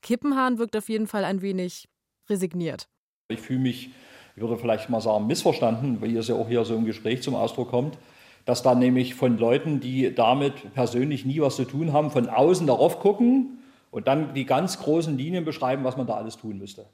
Kippenhahn 0.00 0.56
wirkt 0.56 0.74
auf 0.74 0.88
jeden 0.88 1.06
Fall 1.06 1.26
ein 1.26 1.42
wenig 1.42 1.86
resigniert. 2.30 2.88
Ich 3.28 3.42
fühle 3.42 3.60
mich, 3.60 3.90
ich 4.36 4.40
würde 4.40 4.56
vielleicht 4.56 4.88
mal 4.88 5.02
sagen, 5.02 5.26
missverstanden, 5.26 6.00
weil 6.00 6.16
es 6.16 6.28
ja 6.28 6.34
auch 6.34 6.48
hier 6.48 6.64
so 6.64 6.74
im 6.74 6.86
Gespräch 6.86 7.22
zum 7.22 7.34
Ausdruck 7.34 7.68
kommt, 7.68 7.98
dass 8.46 8.62
da 8.62 8.74
nämlich 8.74 9.14
von 9.14 9.36
Leuten, 9.36 9.80
die 9.80 10.14
damit 10.14 10.72
persönlich 10.72 11.26
nie 11.26 11.42
was 11.42 11.56
zu 11.56 11.66
tun 11.66 11.92
haben, 11.92 12.10
von 12.10 12.30
außen 12.30 12.66
darauf 12.66 13.00
gucken 13.00 13.58
und 13.90 14.06
dann 14.08 14.34
die 14.34 14.44
ganz 14.44 14.78
großen 14.78 15.16
Linien 15.16 15.44
beschreiben, 15.44 15.84
was 15.84 15.96
man 15.96 16.06
da 16.06 16.14
alles 16.14 16.36
tun 16.36 16.58
müsste. 16.58 16.86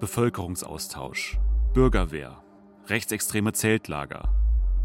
Bevölkerungsaustausch, 0.00 1.38
Bürgerwehr, 1.74 2.42
rechtsextreme 2.86 3.52
Zeltlager. 3.52 4.30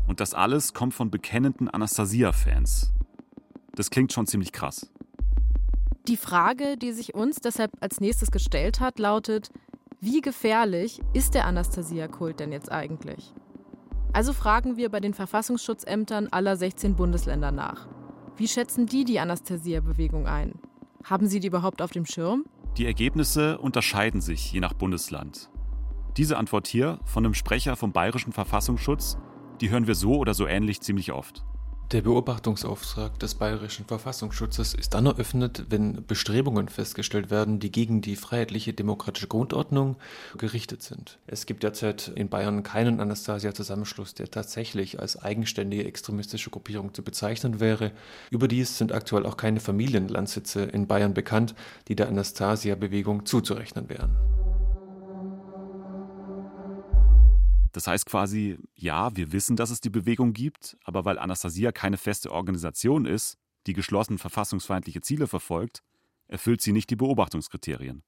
Und 0.08 0.20
das 0.20 0.34
alles 0.34 0.74
kommt 0.74 0.94
von 0.94 1.12
bekennenden 1.12 1.70
Anastasia-Fans. 1.70 2.94
Das 3.76 3.90
klingt 3.90 4.12
schon 4.12 4.28
ziemlich 4.28 4.52
krass. 4.52 4.92
Die 6.08 6.18
Frage, 6.18 6.78
die 6.78 6.92
sich 6.92 7.14
uns 7.16 7.38
deshalb 7.38 7.72
als 7.80 8.02
nächstes 8.02 8.32
gestellt 8.32 8.80
hat, 8.80 9.00
lautet, 9.00 9.52
wie 10.02 10.20
gefährlich 10.20 11.00
ist 11.14 11.34
der 11.34 11.46
Anastasia-Kult 11.46 12.42
denn 12.42 12.52
jetzt 12.52 12.72
eigentlich? 12.72 13.34
Also 14.12 14.34
fragen 14.34 14.76
wir 14.76 14.90
bei 14.90 15.00
den 15.00 15.14
Verfassungsschutzämtern 15.14 16.28
aller 16.30 16.58
16 16.58 16.96
Bundesländer 16.96 17.52
nach. 17.52 17.88
Wie 18.36 18.48
schätzen 18.48 18.88
die 18.88 19.04
die 19.04 19.20
Anastasia-Bewegung 19.20 20.26
ein? 20.26 20.54
Haben 21.04 21.28
sie 21.28 21.40
die 21.40 21.48
überhaupt 21.48 21.84
auf 21.84 21.92
dem 21.92 22.06
Schirm? 22.06 22.46
Die 22.78 22.88
Ergebnisse 22.88 23.60
unterscheiden 23.60 24.22
sich 24.22 24.52
je 24.52 24.60
nach 24.60 24.74
Bundesland. 24.74 25.52
Diese 26.18 26.38
Antwort 26.38 26.68
hier 26.68 27.00
von 27.06 27.24
einem 27.24 27.36
Sprecher 27.36 27.76
vom 27.76 27.92
Bayerischen 27.92 28.34
Verfassungsschutz, 28.34 29.18
die 29.62 29.70
hören 29.70 29.86
wir 29.86 29.94
so 29.94 30.18
oder 30.18 30.34
so 30.34 30.48
ähnlich 30.48 30.82
ziemlich 30.82 31.12
oft. 31.12 31.46
Der 31.92 32.02
Beobachtungsauftrag 32.02 33.20
des 33.20 33.36
Bayerischen 33.36 33.86
Verfassungsschutzes 33.86 34.74
ist 34.74 34.96
dann 34.96 35.06
eröffnet, 35.06 35.66
wenn 35.70 36.04
Bestrebungen 36.08 36.68
festgestellt 36.68 37.30
werden, 37.30 37.60
die 37.60 37.72
gegen 37.72 38.02
die 38.02 38.16
freiheitliche 38.16 38.74
demokratische 38.74 39.28
Grundordnung 39.28 39.98
gerichtet 40.36 40.82
sind. 40.82 41.20
Es 41.28 41.46
gibt 41.46 41.62
derzeit 41.62 42.08
in 42.16 42.30
Bayern 42.30 42.64
keinen 42.64 43.00
Anastasia-Zusammenschluss, 43.00 44.16
der 44.16 44.32
tatsächlich 44.32 45.00
als 45.00 45.22
eigenständige 45.22 45.86
extremistische 45.86 46.50
Gruppierung 46.50 46.96
zu 46.96 47.04
bezeichnen 47.04 47.60
wäre. 47.60 47.92
Überdies 48.32 48.80
sind 48.80 48.92
aktuell 48.92 49.28
auch 49.28 49.38
keine 49.38 49.60
Familienlandsitze 49.60 50.64
in 50.64 50.88
Bayern 50.88 51.14
bekannt, 51.14 51.54
die 51.90 51.96
der 51.96 52.08
Anastasia-Bewegung 52.08 53.28
zuzurechnen 53.28 53.88
wären. 53.90 54.43
Das 57.74 57.88
heißt 57.88 58.06
quasi, 58.06 58.58
ja, 58.76 59.16
wir 59.16 59.34
wissen, 59.34 59.56
dass 59.56 59.72
es 59.72 59.82
die 59.82 59.90
Bewegung 59.90 60.34
gibt, 60.34 60.78
aber 60.84 61.06
weil 61.06 61.20
Anastasia 61.20 61.72
keine 61.72 61.98
feste 61.98 62.32
Organisation 62.32 63.06
ist, 63.06 63.38
die 63.66 63.74
geschlossen 63.74 64.20
verfassungsfeindliche 64.20 65.02
Ziele 65.02 65.28
verfolgt, 65.28 65.82
erfüllt 66.28 66.62
sie 66.62 66.72
nicht 66.72 66.90
die 66.90 66.96
Beobachtungskriterien. 66.96 68.04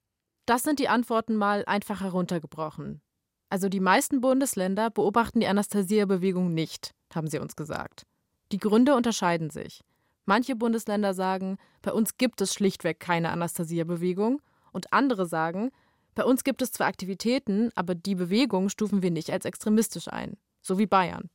Das 0.46 0.64
sind 0.64 0.80
die 0.80 0.88
Antworten 0.88 1.36
mal 1.36 1.66
einfach 1.66 2.02
heruntergebrochen. 2.02 3.02
Also 3.50 3.68
die 3.68 3.80
meisten 3.80 4.22
Bundesländer 4.22 4.92
beobachten 4.92 5.40
die 5.40 5.48
Anastasia-Bewegung 5.48 6.54
nicht, 6.54 6.92
haben 7.14 7.28
sie 7.28 7.40
uns 7.40 7.56
gesagt. 7.56 8.06
Die 8.52 8.60
Gründe 8.60 8.96
unterscheiden 8.96 9.50
sich. 9.50 9.82
Manche 10.26 10.56
Bundesländer 10.56 11.14
sagen, 11.14 11.58
bei 11.82 11.92
uns 11.92 12.18
gibt 12.18 12.42
es 12.42 12.54
schlichtweg 12.54 13.00
keine 13.00 13.30
Anastasia-Bewegung 13.30 14.42
und 14.72 14.94
andere 14.94 15.26
sagen, 15.26 15.72
bei 16.16 16.24
uns 16.24 16.44
gibt 16.44 16.62
es 16.62 16.72
zwar 16.72 16.88
Aktivitäten, 16.88 17.72
aber 17.76 17.94
die 17.94 18.16
Bewegung 18.16 18.70
stufen 18.70 19.02
wir 19.02 19.12
nicht 19.12 19.30
als 19.30 19.46
extremistisch 19.46 20.08
ein, 20.08 20.38
so 20.62 20.78
wie 20.80 20.88
Bayern. 20.88 21.30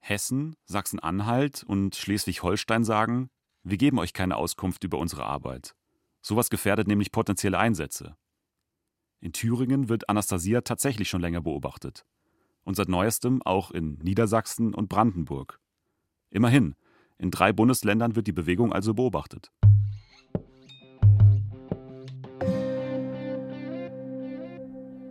Hessen, 0.00 0.54
Sachsen-Anhalt 0.66 1.64
und 1.64 1.96
Schleswig-Holstein 1.96 2.84
sagen, 2.84 3.30
wir 3.64 3.78
geben 3.78 3.98
euch 3.98 4.12
keine 4.12 4.36
Auskunft 4.36 4.84
über 4.84 4.98
unsere 4.98 5.24
Arbeit. 5.24 5.74
Sowas 6.20 6.50
gefährdet 6.50 6.88
nämlich 6.88 7.10
potenzielle 7.10 7.58
Einsätze. 7.58 8.16
In 9.20 9.32
Thüringen 9.32 9.88
wird 9.88 10.08
Anastasia 10.08 10.60
tatsächlich 10.60 11.08
schon 11.08 11.20
länger 11.20 11.40
beobachtet. 11.40 12.04
Und 12.64 12.76
seit 12.76 12.88
neuestem 12.88 13.42
auch 13.42 13.70
in 13.70 13.94
Niedersachsen 14.02 14.74
und 14.74 14.88
Brandenburg. 14.88 15.58
Immerhin, 16.30 16.74
in 17.16 17.30
drei 17.30 17.52
Bundesländern 17.52 18.14
wird 18.14 18.26
die 18.26 18.32
Bewegung 18.32 18.72
also 18.72 18.94
beobachtet. 18.94 19.50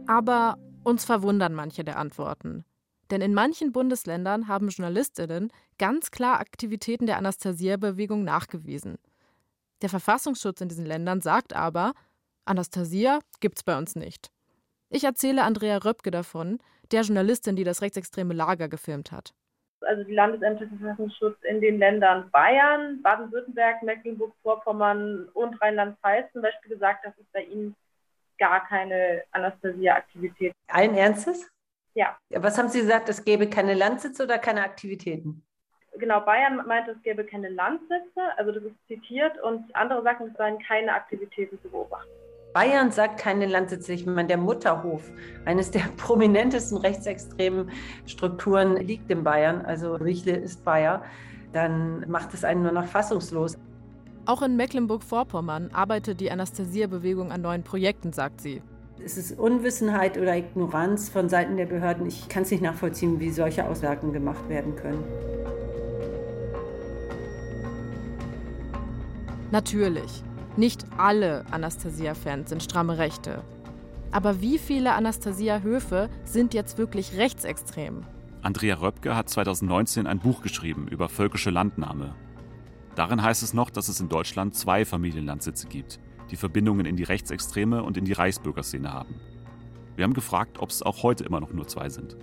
Aber 0.08 0.58
uns 0.84 1.06
verwundern 1.06 1.54
manche 1.54 1.84
der 1.84 1.98
Antworten. 1.98 2.64
Denn 3.12 3.22
in 3.22 3.34
manchen 3.34 3.72
Bundesländern 3.72 4.48
haben 4.48 4.70
Journalistinnen 4.70 5.52
ganz 5.78 6.12
klar 6.12 6.40
Aktivitäten 6.40 7.06
der 7.06 7.18
Anastasia-Bewegung 7.18 8.24
nachgewiesen. 8.24 8.98
Der 9.82 9.90
Verfassungsschutz 9.90 10.62
in 10.62 10.70
diesen 10.70 10.86
Ländern 10.86 11.22
sagt 11.22 11.54
aber, 11.54 11.94
Anastasia 12.46 13.20
gibt's 13.40 13.64
bei 13.64 13.78
uns 13.78 13.96
nicht. 13.96 14.32
Ich 14.90 15.04
erzähle 15.04 15.44
Andrea 15.44 15.78
Röpke 15.78 16.12
davon, 16.12 16.60
der 16.92 17.02
Journalistin, 17.02 17.56
die 17.56 17.66
das 17.66 17.82
rechtsextreme 17.82 18.34
Lager 18.34 18.70
gefilmt 18.70 19.12
hat. 19.12 19.34
Also 19.82 20.04
die 20.04 20.14
Landesämter 20.14 20.68
für 20.68 20.78
Verfassungsschutz 20.78 21.38
in 21.44 21.62
den 21.62 21.78
Ländern 21.78 22.30
Bayern, 22.32 23.02
Baden-Württemberg, 23.04 23.84
Mecklenburg-Vorpommern 23.84 25.30
und 25.34 25.62
Rheinland-Pfalz 25.62 26.32
zum 26.34 26.42
Beispiel 26.42 26.72
gesagt, 26.72 27.06
dass 27.06 27.14
es 27.18 27.26
bei 27.32 27.44
ihnen 27.44 27.76
gar 28.38 28.68
keine 28.68 29.24
Anastasia-Aktivität. 29.32 30.54
Allen 30.68 30.96
Ernstes? 30.96 31.50
Ja. 31.94 32.16
Was 32.30 32.58
haben 32.58 32.70
Sie 32.70 32.82
gesagt, 32.82 33.10
es 33.10 33.26
gäbe 33.26 33.50
keine 33.50 33.74
Landsitze 33.74 34.24
oder 34.24 34.38
keine 34.38 34.64
Aktivitäten? 34.64 35.44
Genau, 35.98 36.20
Bayern 36.22 36.64
meinte, 36.68 36.92
es 36.92 37.02
gäbe 37.02 37.26
keine 37.26 37.50
Landsitze, 37.50 38.22
also 38.38 38.52
das 38.52 38.64
ist 38.64 38.76
zitiert, 38.88 39.42
und 39.42 39.76
andere 39.76 40.04
sagen, 40.04 40.28
es 40.28 40.38
seien 40.38 40.60
keine 40.60 40.94
Aktivitäten 40.94 41.60
zu 41.62 41.70
beobachten. 41.70 42.10
Bayern 42.54 42.92
sagt 42.92 43.20
keine 43.20 43.46
Landsitze. 43.46 43.94
Ich 43.94 44.06
meine, 44.06 44.28
der 44.28 44.38
Mutterhof, 44.38 45.12
eines 45.46 45.72
der 45.72 45.82
prominentesten 45.98 46.78
rechtsextremen 46.78 47.72
Strukturen, 48.06 48.78
liegt 48.78 49.10
in 49.12 49.24
Bayern. 49.24 49.66
Also 49.66 49.96
Richle 49.96 50.36
ist 50.36 50.64
Bayer. 50.64 51.04
Dann 51.54 52.10
macht 52.10 52.34
es 52.34 52.44
einen 52.44 52.64
nur 52.64 52.72
noch 52.72 52.86
fassungslos. 52.86 53.58
Auch 54.28 54.42
in 54.42 54.58
Mecklenburg-Vorpommern 54.58 55.70
arbeitet 55.72 56.20
die 56.20 56.30
Anastasia-Bewegung 56.30 57.32
an 57.32 57.40
neuen 57.40 57.64
Projekten, 57.64 58.12
sagt 58.12 58.42
sie. 58.42 58.62
Es 59.02 59.18
ist 59.18 59.40
Unwissenheit 59.40 60.18
oder 60.18 60.36
Ignoranz 60.36 61.08
von 61.08 61.30
Seiten 61.30 61.56
der 61.56 61.66
Behörden. 61.66 62.06
Ich 62.06 62.28
kann 62.28 62.44
es 62.44 62.52
nicht 62.52 62.62
nachvollziehen, 62.62 63.22
wie 63.22 63.30
solche 63.30 63.66
Aussagen 63.66 64.12
gemacht 64.12 64.50
werden 64.50 64.76
können. 64.76 65.02
Natürlich, 69.52 70.24
nicht 70.58 70.86
alle 70.98 71.46
Anastasia-Fans 71.52 72.50
sind 72.50 72.62
stramme 72.62 72.98
Rechte. 72.98 73.42
Aber 74.12 74.42
wie 74.42 74.58
viele 74.58 74.92
Anastasia-Höfe 74.92 76.10
sind 76.26 76.54
jetzt 76.54 76.78
wirklich 76.78 77.16
rechtsextrem? 77.16 78.04
Andrea 78.42 78.76
Röpke 78.76 79.16
hat 79.16 79.30
2019 79.30 80.06
ein 80.06 80.20
Buch 80.20 80.42
geschrieben 80.42 80.90
über 80.90 81.08
völkische 81.08 81.50
Landnahme 81.50 82.14
Darin 82.98 83.22
heißt 83.22 83.44
es 83.44 83.54
noch, 83.54 83.70
dass 83.70 83.90
es 83.90 84.00
in 84.00 84.10
Deutschland 84.10 84.56
zwei 84.56 84.84
Familienlandsitze 84.84 85.68
gibt, 85.68 86.00
die 86.32 86.36
Verbindungen 86.36 86.88
in 86.88 86.96
die 86.96 87.04
Rechtsextreme 87.04 87.84
und 87.84 87.96
in 87.96 88.06
die 88.06 88.14
Reichsbürgerszene 88.14 88.92
haben. 88.92 89.14
Wir 89.96 90.04
haben 90.04 90.16
gefragt, 90.16 90.58
ob 90.58 90.72
es 90.72 90.82
auch 90.82 91.04
heute 91.04 91.24
immer 91.24 91.40
noch 91.40 91.54
nur 91.54 91.68
zwei 91.68 91.90
sind. 91.90 92.18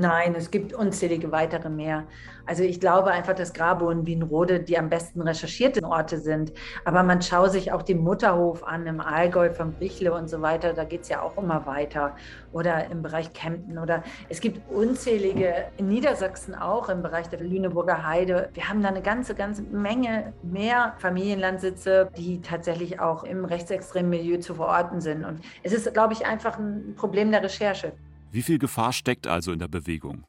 Nein, 0.00 0.34
es 0.34 0.50
gibt 0.50 0.72
unzählige 0.72 1.30
weitere 1.30 1.68
mehr. 1.68 2.04
Also 2.46 2.62
ich 2.62 2.80
glaube 2.80 3.10
einfach, 3.10 3.34
dass 3.34 3.52
Grabo 3.52 3.86
und 3.86 4.06
Wienrode 4.06 4.60
die 4.60 4.78
am 4.78 4.88
besten 4.88 5.20
recherchierten 5.20 5.84
Orte 5.84 6.16
sind. 6.16 6.54
Aber 6.86 7.02
man 7.02 7.20
schaue 7.20 7.50
sich 7.50 7.70
auch 7.70 7.82
den 7.82 7.98
Mutterhof 7.98 8.64
an 8.64 8.86
im 8.86 9.02
Allgäu 9.02 9.50
von 9.50 9.74
Brichle 9.74 10.14
und 10.14 10.30
so 10.30 10.40
weiter. 10.40 10.72
Da 10.72 10.84
geht 10.84 11.02
es 11.02 11.10
ja 11.10 11.20
auch 11.20 11.36
immer 11.36 11.66
weiter. 11.66 12.16
Oder 12.52 12.86
im 12.90 13.02
Bereich 13.02 13.34
Kempten. 13.34 13.76
Oder 13.76 14.02
es 14.30 14.40
gibt 14.40 14.62
unzählige, 14.72 15.66
in 15.76 15.88
Niedersachsen 15.88 16.54
auch, 16.54 16.88
im 16.88 17.02
Bereich 17.02 17.28
der 17.28 17.40
Lüneburger 17.40 18.06
Heide. 18.06 18.48
Wir 18.54 18.70
haben 18.70 18.80
da 18.80 18.88
eine 18.88 19.02
ganze, 19.02 19.34
ganze 19.34 19.60
Menge 19.64 20.32
mehr 20.42 20.94
Familienlandsitze, 20.96 22.08
die 22.16 22.40
tatsächlich 22.40 23.00
auch 23.00 23.22
im 23.24 23.44
rechtsextremen 23.44 24.08
Milieu 24.08 24.38
zu 24.38 24.54
verorten 24.54 25.02
sind. 25.02 25.26
Und 25.26 25.42
es 25.62 25.74
ist, 25.74 25.92
glaube 25.92 26.14
ich, 26.14 26.24
einfach 26.24 26.58
ein 26.58 26.94
Problem 26.96 27.30
der 27.30 27.42
Recherche. 27.42 27.92
Wie 28.32 28.42
viel 28.42 28.60
Gefahr 28.60 28.92
steckt 28.92 29.26
also 29.26 29.50
in 29.50 29.58
der 29.58 29.66
Bewegung? 29.66 30.24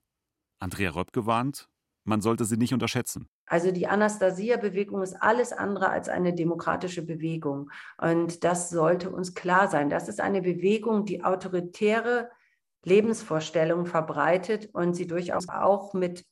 Andrea 0.60 0.90
Röpp 0.90 1.14
gewarnt, 1.14 1.70
man 2.04 2.20
sollte 2.20 2.46
sie 2.46 2.58
nicht 2.58 2.74
unterschätzen. 2.74 3.30
Also 3.46 3.72
die 3.72 3.86
Anastasia-Bewegung 3.86 5.04
ist 5.04 5.22
alles 5.22 5.54
andere 5.54 5.90
als 5.90 6.10
eine 6.10 6.34
demokratische 6.34 7.06
Bewegung. 7.06 7.70
Und 8.00 8.44
das 8.44 8.72
sollte 8.72 9.12
uns 9.12 9.36
klar 9.36 9.68
sein. 9.68 9.92
Das 9.92 10.08
ist 10.08 10.20
eine 10.20 10.42
Bewegung, 10.42 11.06
die 11.06 11.24
autoritäre 11.24 12.32
Lebensvorstellungen 12.84 13.86
verbreitet 13.86 14.70
und 14.74 14.96
sie 14.96 15.06
durchaus 15.06 15.48
auch 15.48 15.94
mit 15.94 16.26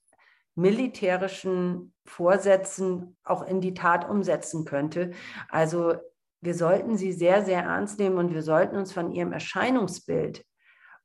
militärischen 0.56 1.94
Vorsätzen 2.04 3.16
auch 3.24 3.44
in 3.44 3.62
die 3.62 3.76
Tat 3.76 4.10
umsetzen 4.10 4.66
könnte. 4.66 5.12
Also 5.50 5.98
wir 6.42 6.56
sollten 6.56 6.98
sie 6.98 7.12
sehr, 7.12 7.46
sehr 7.46 7.62
ernst 7.62 8.00
nehmen 8.00 8.18
und 8.18 8.34
wir 8.34 8.42
sollten 8.42 8.76
uns 8.76 8.92
von 8.92 9.12
ihrem 9.12 9.34
Erscheinungsbild 9.34 10.44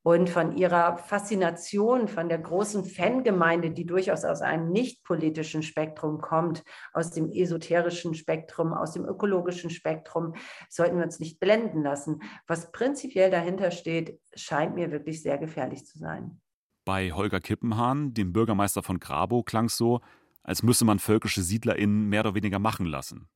und 0.05 0.29
von 0.29 0.55
ihrer 0.55 0.99
Faszination, 0.99 2.09
von 2.09 2.29
der 2.29 2.38
großen 2.38 2.85
Fangemeinde, 2.85 3.71
die 3.71 3.87
durchaus 3.87 4.25
aus 4.25 4.43
einem 4.43 4.71
nicht 4.71 5.03
politischen 5.03 5.62
Spektrum 5.62 6.21
kommt, 6.21 6.62
aus 6.93 7.11
dem 7.11 7.31
esoterischen 7.33 8.12
Spektrum, 8.12 8.75
aus 8.75 8.93
dem 8.93 9.07
ökologischen 9.07 9.71
Spektrum, 9.71 10.35
sollten 10.69 10.99
wir 10.99 11.05
uns 11.05 11.21
nicht 11.21 11.40
blenden 11.40 11.83
lassen. 11.83 12.21
Was 12.47 12.71
prinzipiell 12.71 13.31
dahinter 13.31 13.71
steht, 13.71 14.21
scheint 14.35 14.75
mir 14.75 14.93
wirklich 14.93 15.23
sehr 15.23 15.38
gefährlich 15.38 15.87
zu 15.87 15.99
sein. 15.99 16.38
Bei 16.85 17.12
Holger 17.12 17.40
Kippenhahn, 17.40 18.12
dem 18.12 18.35
Bürgermeister 18.35 18.83
von 18.83 19.01
Grabow, 19.01 19.43
klang 19.43 19.67
es 19.67 19.79
so, 19.79 20.03
als 20.43 20.62
müsse 20.62 20.85
man 20.85 20.99
völkische 20.99 21.43
SiedlerInnen 21.43 22.11
mehr 22.11 22.21
oder 22.21 22.35
weniger 22.35 22.59
machen 22.59 22.85
lassen. 22.85 23.31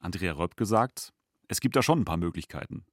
Andrea 0.00 0.32
Röpp 0.32 0.56
gesagt, 0.56 1.12
es 1.46 1.60
gibt 1.60 1.76
da 1.76 1.82
schon 1.82 2.00
ein 2.00 2.04
paar 2.06 2.16
Möglichkeiten. 2.16 2.86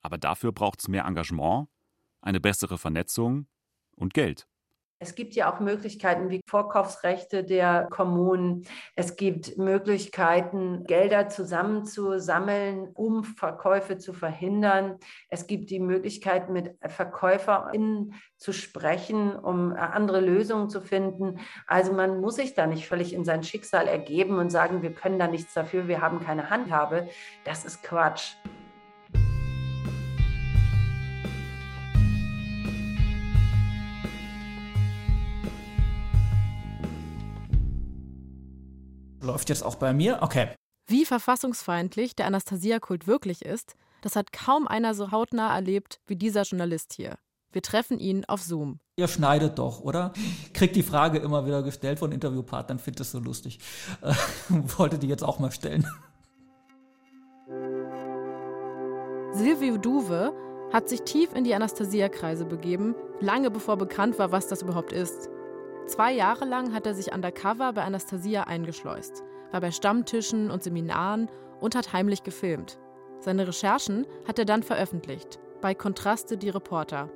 Aber 0.00 0.16
dafür 0.16 0.52
braucht 0.52 0.80
es 0.80 0.88
mehr 0.88 1.04
Engagement 1.04 1.68
eine 2.20 2.40
bessere 2.40 2.78
Vernetzung 2.78 3.46
und 3.96 4.14
Geld. 4.14 4.46
Es 5.02 5.14
gibt 5.14 5.34
ja 5.34 5.50
auch 5.50 5.60
Möglichkeiten 5.60 6.28
wie 6.28 6.42
Vorkaufsrechte 6.46 7.42
der 7.42 7.88
Kommunen. 7.90 8.66
Es 8.94 9.16
gibt 9.16 9.56
Möglichkeiten, 9.56 10.84
Gelder 10.84 11.30
zusammenzusammeln, 11.30 12.90
um 12.92 13.24
Verkäufe 13.24 13.96
zu 13.96 14.12
verhindern. 14.12 14.98
Es 15.30 15.46
gibt 15.46 15.70
die 15.70 15.80
Möglichkeit, 15.80 16.50
mit 16.50 16.76
VerkäuferInnen 16.86 18.12
zu 18.36 18.52
sprechen, 18.52 19.34
um 19.34 19.72
andere 19.72 20.20
Lösungen 20.20 20.68
zu 20.68 20.82
finden. 20.82 21.40
Also 21.66 21.94
man 21.94 22.20
muss 22.20 22.36
sich 22.36 22.52
da 22.52 22.66
nicht 22.66 22.86
völlig 22.86 23.14
in 23.14 23.24
sein 23.24 23.42
Schicksal 23.42 23.88
ergeben 23.88 24.38
und 24.38 24.50
sagen, 24.50 24.82
wir 24.82 24.92
können 24.92 25.18
da 25.18 25.28
nichts 25.28 25.54
dafür, 25.54 25.88
wir 25.88 26.02
haben 26.02 26.20
keine 26.20 26.50
Handhabe. 26.50 27.08
Das 27.44 27.64
ist 27.64 27.82
Quatsch. 27.82 28.34
Läuft 39.40 39.48
jetzt 39.48 39.64
auch 39.64 39.76
bei 39.76 39.94
mir? 39.94 40.18
Okay. 40.20 40.50
Wie 40.86 41.06
verfassungsfeindlich 41.06 42.14
der 42.14 42.26
Anastasia-Kult 42.26 43.06
wirklich 43.06 43.42
ist, 43.42 43.74
das 44.02 44.14
hat 44.14 44.34
kaum 44.34 44.68
einer 44.68 44.92
so 44.92 45.12
hautnah 45.12 45.54
erlebt 45.54 45.98
wie 46.06 46.14
dieser 46.14 46.42
Journalist 46.42 46.92
hier. 46.92 47.16
Wir 47.50 47.62
treffen 47.62 47.98
ihn 47.98 48.26
auf 48.26 48.42
Zoom. 48.42 48.80
Ihr 48.96 49.08
schneidet 49.08 49.58
doch, 49.58 49.80
oder? 49.80 50.12
Kriegt 50.52 50.76
die 50.76 50.82
Frage 50.82 51.20
immer 51.20 51.46
wieder 51.46 51.62
gestellt 51.62 52.00
von 52.00 52.12
Interviewpartnern, 52.12 52.78
findet 52.78 53.00
es 53.00 53.12
so 53.12 53.18
lustig. 53.18 53.60
Äh, 54.02 54.12
wollte 54.76 54.98
die 54.98 55.08
jetzt 55.08 55.24
auch 55.24 55.38
mal 55.38 55.52
stellen. 55.52 55.86
Silvio 59.32 59.78
Duve 59.78 60.34
hat 60.70 60.90
sich 60.90 61.00
tief 61.00 61.32
in 61.32 61.44
die 61.44 61.54
Anastasia-Kreise 61.54 62.44
begeben, 62.44 62.94
lange 63.20 63.50
bevor 63.50 63.78
bekannt 63.78 64.18
war, 64.18 64.32
was 64.32 64.48
das 64.48 64.60
überhaupt 64.60 64.92
ist. 64.92 65.30
Zwei 65.86 66.12
Jahre 66.12 66.44
lang 66.44 66.74
hat 66.74 66.86
er 66.86 66.94
sich 66.94 67.14
undercover 67.14 67.72
bei 67.72 67.82
Anastasia 67.82 68.42
eingeschleust, 68.42 69.24
war 69.52 69.60
bei 69.60 69.70
Stammtischen 69.70 70.50
und 70.50 70.62
Seminaren 70.62 71.30
und 71.60 71.74
hat 71.74 71.92
heimlich 71.92 72.22
gefilmt. 72.22 72.78
Seine 73.20 73.46
Recherchen 73.46 74.06
hat 74.26 74.38
er 74.38 74.44
dann 74.44 74.62
veröffentlicht, 74.62 75.40
bei 75.60 75.74
Kontraste 75.74 76.36
die 76.36 76.48
Reporter. 76.48 77.10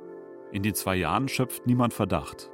In 0.52 0.62
den 0.62 0.74
zwei 0.74 0.96
Jahren 0.96 1.28
schöpft 1.28 1.66
niemand 1.66 1.94
Verdacht. 1.94 2.50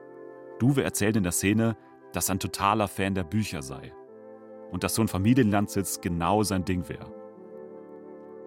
Duwe 0.58 0.82
erzählt 0.82 1.16
in 1.16 1.22
der 1.22 1.32
Szene, 1.32 1.76
dass 2.12 2.28
er 2.28 2.36
ein 2.36 2.40
totaler 2.40 2.88
Fan 2.88 3.14
der 3.14 3.24
Bücher 3.24 3.62
sei 3.62 3.92
und 4.70 4.84
dass 4.84 4.94
so 4.94 5.02
ein 5.02 5.08
Familienlandsitz 5.08 6.00
genau 6.00 6.42
sein 6.42 6.64
Ding 6.64 6.88
wäre. 6.88 7.12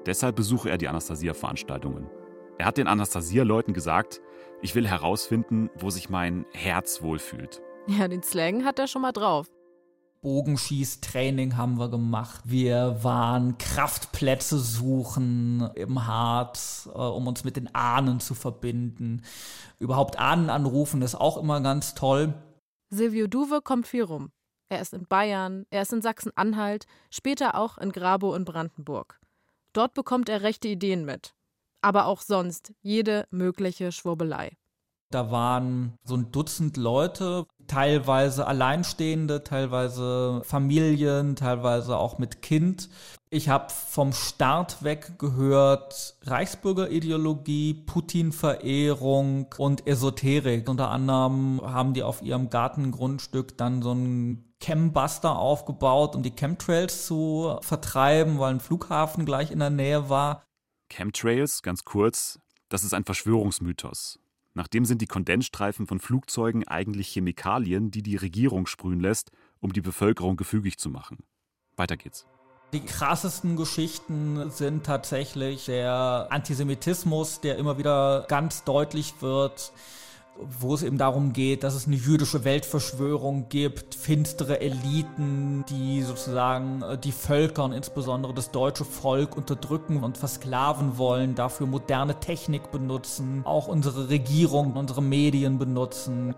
Deshalb 0.05 0.35
besuche 0.35 0.69
er 0.69 0.77
die 0.77 0.87
Anastasia-Veranstaltungen. 0.87 2.09
Er 2.57 2.65
hat 2.65 2.77
den 2.77 2.87
Anastasia-Leuten 2.87 3.73
gesagt, 3.73 4.21
ich 4.61 4.75
will 4.75 4.87
herausfinden, 4.87 5.69
wo 5.75 5.89
sich 5.89 6.09
mein 6.09 6.45
Herz 6.53 7.01
wohlfühlt. 7.01 7.61
Ja, 7.87 8.07
den 8.07 8.23
Slang 8.23 8.63
hat 8.63 8.79
er 8.79 8.87
schon 8.87 9.01
mal 9.01 9.11
drauf. 9.11 9.47
Bogenschießtraining 10.23 11.57
haben 11.57 11.77
wir 11.77 11.89
gemacht. 11.89 12.41
Wir 12.45 13.03
waren 13.03 13.57
Kraftplätze 13.57 14.57
suchen 14.57 15.69
im 15.75 16.07
Harz, 16.07 16.89
äh, 16.91 16.97
um 16.97 17.27
uns 17.27 17.43
mit 17.43 17.57
den 17.57 17.73
Ahnen 17.75 18.19
zu 18.19 18.33
verbinden. 18.33 19.21
Überhaupt 19.79 20.17
Ahnen 20.17 20.49
anrufen 20.49 21.01
ist 21.01 21.13
auch 21.13 21.37
immer 21.37 21.61
ganz 21.61 21.93
toll. 21.93 22.33
Silvio 22.89 23.27
Duve 23.27 23.61
kommt 23.61 23.85
viel 23.85 24.03
rum. 24.03 24.31
Er 24.69 24.81
ist 24.81 24.93
in 24.93 25.05
Bayern, 25.05 25.65
er 25.69 25.83
ist 25.83 25.93
in 25.93 26.01
Sachsen-Anhalt, 26.01 26.87
später 27.11 27.55
auch 27.55 27.77
in 27.77 27.91
Grabow 27.91 28.33
in 28.33 28.45
Brandenburg. 28.45 29.19
Dort 29.73 29.93
bekommt 29.93 30.29
er 30.29 30.41
rechte 30.41 30.67
Ideen 30.67 31.05
mit. 31.05 31.35
Aber 31.81 32.05
auch 32.05 32.21
sonst 32.21 32.73
jede 32.81 33.27
mögliche 33.29 33.91
Schwurbelei. 33.91 34.57
Da 35.13 35.29
waren 35.29 35.93
so 36.03 36.15
ein 36.15 36.31
Dutzend 36.31 36.75
Leute, 36.75 37.45
teilweise 37.67 38.47
Alleinstehende, 38.47 39.43
teilweise 39.43 40.41
Familien, 40.43 41.35
teilweise 41.35 41.97
auch 41.97 42.17
mit 42.17 42.41
Kind. 42.41 42.89
Ich 43.29 43.47
habe 43.47 43.67
vom 43.69 44.11
Start 44.11 44.83
weg 44.83 45.19
gehört 45.19 46.17
Reichsbürgerideologie, 46.23 47.75
Putin-Verehrung 47.85 49.53
und 49.59 49.85
Esoterik. 49.85 50.67
Unter 50.67 50.89
anderem 50.89 51.61
haben 51.61 51.93
die 51.93 52.01
auf 52.01 52.23
ihrem 52.23 52.49
Gartengrundstück 52.49 53.55
dann 53.55 53.83
so 53.83 53.91
einen 53.91 54.55
Chembuster 54.59 55.37
aufgebaut, 55.37 56.15
um 56.15 56.23
die 56.23 56.35
Chemtrails 56.35 57.05
zu 57.05 57.59
vertreiben, 57.61 58.39
weil 58.39 58.55
ein 58.55 58.59
Flughafen 58.59 59.25
gleich 59.25 59.51
in 59.51 59.59
der 59.59 59.69
Nähe 59.69 60.09
war. 60.09 60.43
Chemtrails, 60.89 61.61
ganz 61.61 61.83
kurz, 61.83 62.39
das 62.69 62.83
ist 62.83 62.95
ein 62.95 63.03
Verschwörungsmythos. 63.03 64.22
Nachdem 64.53 64.85
sind 64.85 65.01
die 65.01 65.07
Kondensstreifen 65.07 65.87
von 65.87 65.99
Flugzeugen 65.99 66.67
eigentlich 66.67 67.09
Chemikalien, 67.09 67.89
die 67.89 68.03
die 68.03 68.15
Regierung 68.15 68.67
sprühen 68.67 68.99
lässt, 68.99 69.31
um 69.59 69.73
die 69.73 69.81
Bevölkerung 69.81 70.37
gefügig 70.37 70.77
zu 70.77 70.89
machen. 70.89 71.23
Weiter 71.75 71.97
geht's. 71.97 72.27
Die 72.71 72.81
krassesten 72.81 73.55
Geschichten 73.55 74.49
sind 74.49 74.83
tatsächlich 74.85 75.65
der 75.65 76.27
Antisemitismus, 76.29 77.39
der 77.39 77.57
immer 77.57 77.77
wieder 77.77 78.25
ganz 78.27 78.63
deutlich 78.63 79.13
wird 79.21 79.71
wo 80.39 80.73
es 80.73 80.83
eben 80.83 80.97
darum 80.97 81.33
geht, 81.33 81.63
dass 81.63 81.75
es 81.75 81.87
eine 81.87 81.95
jüdische 81.95 82.43
Weltverschwörung 82.43 83.49
gibt, 83.49 83.95
finstere 83.95 84.61
Eliten, 84.61 85.63
die 85.69 86.01
sozusagen 86.01 86.81
äh, 86.81 86.97
die 86.97 87.11
Völker 87.11 87.63
und 87.63 87.71
insbesondere 87.71 88.33
das 88.33 88.51
deutsche 88.51 88.85
Volk 88.85 89.37
unterdrücken 89.37 90.03
und 90.03 90.17
versklaven 90.17 90.97
wollen, 90.97 91.35
dafür 91.35 91.67
moderne 91.67 92.19
Technik 92.19 92.71
benutzen, 92.71 93.41
auch 93.45 93.67
unsere 93.67 94.09
Regierung, 94.09 94.73
unsere 94.73 95.01
Medien 95.01 95.59
benutzen. 95.59 96.35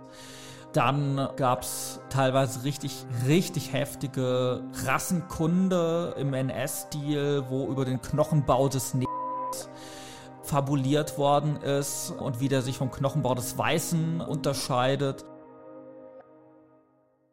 Dann 0.74 1.30
gab 1.38 1.62
es 1.62 2.02
teilweise 2.10 2.66
richtig, 2.66 3.06
richtig 3.26 3.72
heftige 3.72 4.62
Rassenkunde 4.86 6.16
im 6.20 6.34
NS-Stil, 6.34 7.46
wo 7.48 7.68
über 7.68 7.86
den 7.86 8.02
Knochenbau 8.02 8.68
des 8.68 8.94
Nebels 8.94 9.25
fabuliert 10.46 11.18
worden 11.18 11.58
ist 11.58 12.12
und 12.12 12.40
wie 12.40 12.48
der 12.48 12.62
sich 12.62 12.78
vom 12.78 12.92
Knochenbau 12.92 13.36
des 13.36 13.58
Weißen 13.58 14.22
unterscheidet. 14.22 15.26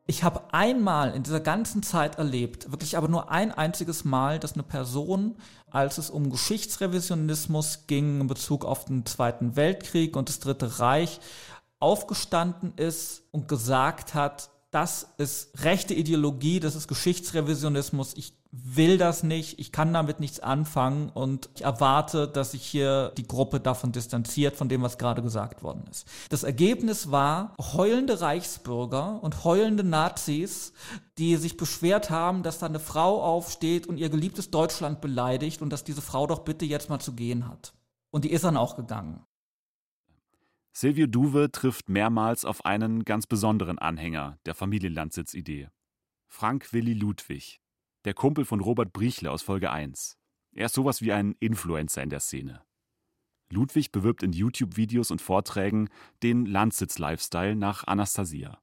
Ich 0.07 0.25
habe 0.25 0.53
einmal 0.53 1.15
in 1.15 1.23
dieser 1.23 1.41
ganzen 1.41 1.83
Zeit 1.83 2.19
erlebt, 2.19 2.71
wirklich 2.73 2.97
aber 2.97 3.09
nur 3.09 3.31
ein 3.31 3.53
einziges 3.53 4.05
Mal, 4.05 4.39
dass 4.39 4.55
eine 4.55 4.65
Person, 4.65 5.37
als 5.71 5.97
es 5.97 6.11
um 6.11 6.31
Geschichtsrevisionismus 6.31 7.87
ging 7.87 8.21
in 8.21 8.27
Bezug 8.27 8.65
auf 8.65 8.85
den 8.85 9.07
Zweiten 9.07 9.55
Weltkrieg 9.55 10.17
und 10.17 10.29
das 10.29 10.41
Dritte 10.41 10.81
Reich, 10.81 11.21
aufgestanden 11.79 12.75
ist 12.77 13.25
und 13.31 13.49
gesagt 13.49 14.15
hat, 14.15 14.52
das 14.73 15.13
ist 15.19 15.63
rechte 15.63 15.93
Ideologie, 15.93 16.59
das 16.59 16.75
ist 16.75 16.89
Geschichtsrevisionismus, 16.89 18.15
ich 18.17 18.33
will 18.53 18.97
das 18.97 19.23
nicht, 19.23 19.59
ich 19.59 19.71
kann 19.71 19.93
damit 19.93 20.19
nichts 20.19 20.41
anfangen 20.41 21.11
und 21.11 21.51
ich 21.55 21.63
erwarte, 21.63 22.27
dass 22.27 22.53
sich 22.53 22.65
hier 22.65 23.13
die 23.19 23.29
Gruppe 23.29 23.61
davon 23.61 23.93
distanziert, 23.93 24.57
von 24.57 24.71
dem, 24.71 24.81
was 24.81 24.97
gerade 24.97 25.23
gesagt 25.23 25.63
worden 25.63 25.85
ist. 25.91 26.07
Das 26.31 26.43
Ergebnis 26.43 27.11
war 27.11 27.55
heulende 27.61 28.23
Reichsbürger 28.23 29.23
und 29.23 29.45
heulende 29.45 29.85
Nazis, 29.85 30.73
die 31.19 31.37
sich 31.37 31.59
beschwert 31.59 32.09
haben, 32.09 32.43
dass 32.43 32.59
da 32.59 32.67
eine 32.67 32.81
Frau 32.81 33.23
aufsteht 33.23 33.87
und 33.87 33.99
ihr 33.99 34.09
geliebtes 34.09 34.51
Deutschland 34.51 35.03
beleidigt 35.03 35.61
und 35.61 35.71
dass 35.71 35.85
diese 35.85 36.03
Frau 36.03 36.27
doch 36.27 36.41
bitte 36.41 36.65
jetzt 36.65 36.89
mal 36.89 36.99
zu 36.99 37.13
gehen 37.13 37.47
hat. 37.47 37.75
Und 38.11 38.25
die 38.25 38.33
ist 38.33 38.45
dann 38.45 38.57
auch 38.57 38.77
gegangen. 38.77 39.21
Silvio 40.75 41.07
Duve 41.07 41.53
trifft 41.53 41.91
mehrmals 41.91 42.47
auf 42.47 42.65
einen 42.65 43.05
ganz 43.05 43.27
besonderen 43.27 43.79
Anhänger 43.79 44.39
der 44.47 44.55
Familienlandsitzidee. 44.55 45.69
Frank 46.29 46.73
Willi 46.73 46.95
Ludwig, 46.95 47.61
der 48.07 48.15
Kumpel 48.15 48.47
von 48.47 48.61
Robert 48.61 48.95
Brichle 48.95 49.31
aus 49.31 49.43
Folge 49.43 49.71
1. 49.71 50.17
Er 50.55 50.67
ist 50.67 50.75
sowas 50.75 51.03
wie 51.03 51.13
ein 51.13 51.35
Influencer 51.41 52.03
in 52.03 52.09
der 52.09 52.21
Szene. 52.21 52.63
Ludwig 53.51 53.93
bewirbt 53.93 54.23
in 54.23 54.33
YouTube-Videos 54.33 55.11
und 55.11 55.21
Vorträgen 55.21 55.91
den 56.23 56.47
Landsitz-Lifestyle 56.47 57.55
nach 57.55 57.87
Anastasia. 57.87 58.59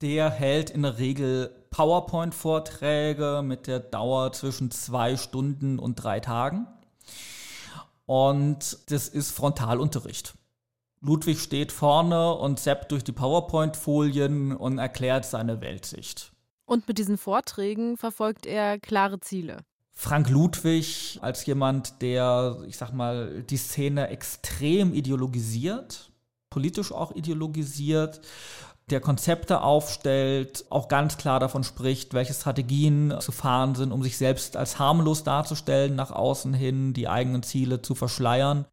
Der 0.00 0.30
hält 0.30 0.70
in 0.70 0.82
der 0.82 0.98
Regel 0.98 1.66
PowerPoint-Vorträge 1.70 3.42
mit 3.44 3.68
der 3.68 3.78
Dauer 3.78 4.32
zwischen 4.32 4.72
zwei 4.72 5.16
Stunden 5.16 5.78
und 5.78 5.94
drei 5.94 6.18
Tagen. 6.18 6.66
Und 8.06 8.90
das 8.90 9.06
ist 9.08 9.30
Frontalunterricht. 9.30 10.37
Ludwig 11.00 11.38
steht 11.38 11.72
vorne 11.72 12.34
und 12.34 12.58
zappt 12.58 12.92
durch 12.92 13.04
die 13.04 13.12
PowerPoint-Folien 13.12 14.54
und 14.54 14.78
erklärt 14.78 15.24
seine 15.24 15.60
Weltsicht. 15.60 16.32
Und 16.64 16.86
mit 16.86 16.98
diesen 16.98 17.16
Vorträgen 17.16 17.96
verfolgt 17.96 18.46
er 18.46 18.78
klare 18.78 19.20
Ziele. 19.20 19.64
Frank 19.92 20.28
Ludwig 20.28 21.18
als 21.22 21.44
jemand, 21.46 22.02
der, 22.02 22.58
ich 22.68 22.76
sag 22.76 22.92
mal, 22.92 23.42
die 23.42 23.56
Szene 23.56 24.08
extrem 24.08 24.94
ideologisiert, 24.94 26.12
politisch 26.50 26.92
auch 26.92 27.14
ideologisiert, 27.16 28.20
der 28.90 29.00
Konzepte 29.00 29.60
aufstellt, 29.60 30.64
auch 30.70 30.88
ganz 30.88 31.18
klar 31.18 31.40
davon 31.40 31.64
spricht, 31.64 32.14
welche 32.14 32.32
Strategien 32.32 33.14
zu 33.20 33.32
fahren 33.32 33.74
sind, 33.74 33.92
um 33.92 34.02
sich 34.02 34.16
selbst 34.16 34.56
als 34.56 34.78
harmlos 34.78 35.24
darzustellen, 35.24 35.94
nach 35.94 36.10
außen 36.10 36.54
hin 36.54 36.94
die 36.94 37.08
eigenen 37.08 37.42
Ziele 37.42 37.82
zu 37.82 37.94
verschleiern. 37.94 38.66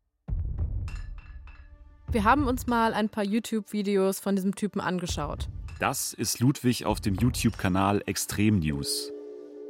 Wir 2.11 2.23
haben 2.23 2.47
uns 2.47 2.67
mal 2.67 2.93
ein 2.93 3.09
paar 3.09 3.23
YouTube-Videos 3.23 4.19
von 4.19 4.35
diesem 4.35 4.55
Typen 4.55 4.79
angeschaut. 4.79 5.49
Das 5.79 6.13
ist 6.13 6.39
Ludwig 6.39 6.85
auf 6.85 7.01
dem 7.01 7.15
YouTube-Kanal 7.15 8.01
Extrem 8.05 8.59
News. 8.59 9.11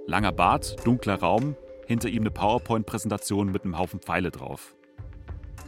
Langer 0.05 0.31
Bart, 0.31 0.75
dunkler 0.85 1.15
Raum, 1.15 1.55
hinter 1.87 2.09
ihm 2.09 2.21
eine 2.21 2.31
PowerPoint-Präsentation 2.31 3.51
mit 3.51 3.63
einem 3.63 3.77
Haufen 3.79 3.99
Pfeile 3.99 4.29
drauf. 4.29 4.75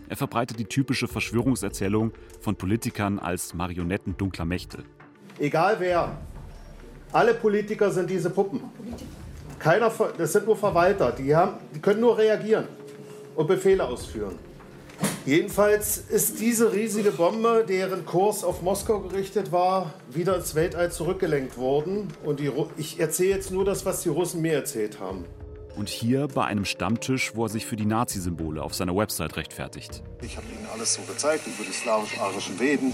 Er 0.09 0.17
verbreitet 0.17 0.59
die 0.59 0.65
typische 0.65 1.07
Verschwörungserzählung 1.07 2.11
von 2.41 2.55
Politikern 2.55 3.17
als 3.17 3.53
Marionetten 3.53 4.15
dunkler 4.17 4.45
Mächte. 4.45 4.83
Egal 5.39 5.77
wer, 5.79 6.17
alle 7.11 7.33
Politiker 7.33 7.91
sind 7.91 8.09
diese 8.09 8.29
Puppen. 8.29 8.61
Keiner, 9.57 9.91
das 10.17 10.33
sind 10.33 10.45
nur 10.45 10.55
Verwalter, 10.55 11.11
die, 11.11 11.35
haben, 11.35 11.57
die 11.73 11.79
können 11.79 12.01
nur 12.01 12.17
reagieren 12.17 12.67
und 13.35 13.47
Befehle 13.47 13.83
ausführen. 13.83 14.35
Jedenfalls 15.27 15.97
ist 15.97 16.39
diese 16.39 16.71
riesige 16.71 17.11
Bombe, 17.11 17.65
deren 17.67 18.05
Kurs 18.05 18.45
auf 18.45 18.61
Moskau 18.61 19.01
gerichtet 19.01 19.51
war, 19.51 19.93
wieder 20.09 20.37
ins 20.37 20.55
Weltall 20.55 20.89
zurückgelenkt 20.89 21.57
worden. 21.57 22.07
Und 22.23 22.39
die, 22.39 22.49
ich 22.77 22.97
erzähle 23.01 23.31
jetzt 23.31 23.51
nur 23.51 23.65
das, 23.65 23.85
was 23.85 24.03
die 24.03 24.07
Russen 24.07 24.41
mir 24.41 24.53
erzählt 24.53 25.01
haben. 25.01 25.25
Und 25.75 25.89
hier 25.89 26.29
bei 26.29 26.45
einem 26.45 26.63
Stammtisch, 26.63 27.33
wo 27.35 27.43
er 27.43 27.49
sich 27.49 27.65
für 27.65 27.75
die 27.75 27.85
Nazi-Symbole 27.85 28.63
auf 28.63 28.73
seiner 28.73 28.95
Website 28.95 29.35
rechtfertigt. 29.35 30.01
Ich 30.21 30.37
habe 30.37 30.47
Ihnen 30.47 30.65
alles 30.71 30.93
so 30.93 31.01
gezeigt 31.01 31.45
über 31.45 31.65
die 31.67 31.73
slawisch-arischen 31.73 32.57
Veden, 32.57 32.93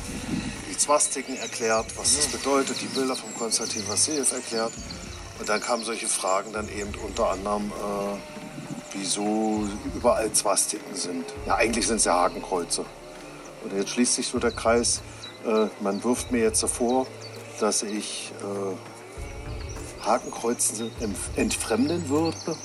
die 0.71 0.75
Zwastiken 0.75 1.37
erklärt, 1.37 1.85
was 1.97 2.15
das 2.15 2.29
bedeutet, 2.29 2.81
die 2.81 2.87
Bilder 2.87 3.15
von 3.15 3.31
Konstantin 3.35 3.87
Vassiljev 3.87 4.33
erklärt. 4.33 4.73
Und 5.37 5.47
dann 5.47 5.61
kamen 5.61 5.83
solche 5.83 6.07
Fragen 6.07 6.51
dann 6.51 6.67
eben 6.67 6.95
unter 7.05 7.29
anderem, 7.29 7.67
äh, 7.67 8.42
wieso 8.93 9.67
überall 9.95 10.31
Zwastiken 10.31 10.95
sind. 10.95 11.25
Ja, 11.45 11.55
eigentlich 11.55 11.87
sind 11.87 11.97
es 11.97 12.05
ja 12.05 12.13
Hakenkreuze. 12.13 12.85
Und 13.63 13.73
jetzt 13.73 13.89
schließt 13.89 14.15
sich 14.15 14.27
so 14.27 14.39
der 14.39 14.51
Kreis. 14.51 15.01
Äh, 15.45 15.67
man 15.81 16.03
wirft 16.03 16.31
mir 16.31 16.41
jetzt 16.41 16.63
vor, 16.65 17.07
dass 17.59 17.83
ich 17.83 18.31
äh, 18.41 20.05
Hakenkreuzen 20.05 20.91
entfremden 21.35 22.09
würde. 22.09 22.57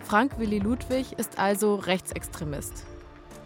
Frank 0.00 0.38
Willi 0.38 0.58
Ludwig 0.58 1.12
ist 1.18 1.38
also 1.38 1.74
Rechtsextremist. 1.74 2.86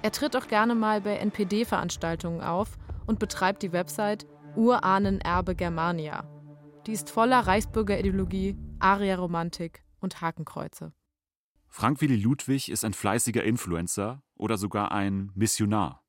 Er 0.03 0.13
tritt 0.13 0.37
auch 0.37 0.49
gerne 0.49 0.75
mal 0.75 1.01
bei 1.01 1.17
NPD-Veranstaltungen 1.17 2.41
auf 2.41 2.69
und 3.07 3.19
betreibt 3.19 3.63
die 3.63 3.73
Website 3.73 4.27
Urahnenerbe 4.57 5.55
Germania. 5.55 6.25
Die 6.87 6.93
ist 6.93 7.11
voller 7.11 7.41
Reichsbürgerideologie, 7.41 8.57
Arierromantik 8.81 9.83
und 10.01 10.21
Hakenkreuze. 10.21 10.93
Frank 11.75 12.03
Willi 12.03 12.17
Ludwig 12.17 12.71
ist 12.71 12.85
ein 12.85 12.93
fleißiger 12.93 13.43
Influencer 13.45 14.23
oder 14.37 14.59
sogar 14.59 14.93
ein 14.93 15.33
Missionar. 15.35 16.05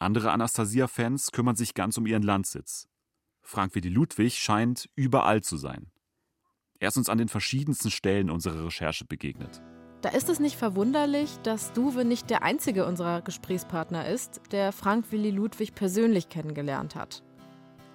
Andere 0.00 0.32
Anastasia-Fans 0.32 1.30
kümmern 1.30 1.54
sich 1.54 1.72
ganz 1.72 1.96
um 1.98 2.04
ihren 2.04 2.24
Landsitz. 2.24 2.88
Frank 3.42 3.76
Willi 3.76 3.90
Ludwig 3.90 4.34
scheint 4.34 4.90
überall 4.96 5.42
zu 5.42 5.56
sein. 5.56 5.92
Er 6.80 6.88
ist 6.88 6.96
uns 6.96 7.08
an 7.08 7.18
den 7.18 7.28
verschiedensten 7.28 7.92
Stellen 7.92 8.28
unserer 8.28 8.66
Recherche 8.66 9.04
begegnet. 9.04 9.62
Da 10.02 10.08
ist 10.08 10.28
es 10.28 10.40
nicht 10.40 10.56
verwunderlich, 10.56 11.38
dass 11.44 11.72
Duwe 11.72 12.04
nicht 12.04 12.28
der 12.28 12.42
einzige 12.42 12.86
unserer 12.86 13.22
Gesprächspartner 13.22 14.08
ist, 14.08 14.40
der 14.50 14.72
Frank 14.72 15.12
Willi 15.12 15.30
Ludwig 15.30 15.76
persönlich 15.76 16.28
kennengelernt 16.28 16.96
hat. 16.96 17.22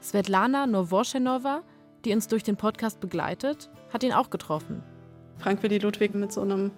Svetlana 0.02 0.67
Novoschenova, 0.67 1.63
die 2.06 2.13
uns 2.13 2.28
durch 2.28 2.43
den 2.43 2.56
Podcast 2.56 3.02
begleitet, 3.02 3.69
hat 3.91 4.04
ihn 4.04 4.13
auch 4.13 4.30
getroffen. 4.30 4.82
Frank 5.39 5.63
Willi 5.63 5.80
Ludwig 5.80 6.13
mit 6.13 6.32
so 6.32 6.41
einem 6.41 6.71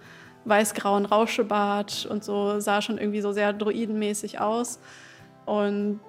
weißgrauen 0.46 1.06
Rauschebart 1.06 2.08
und 2.10 2.24
so 2.24 2.60
sah 2.60 2.82
schon 2.82 2.98
irgendwie 2.98 3.22
so 3.22 3.32
sehr 3.32 3.54
druidenmäßig 3.54 4.40
aus. 4.40 4.80
Und 5.46 6.00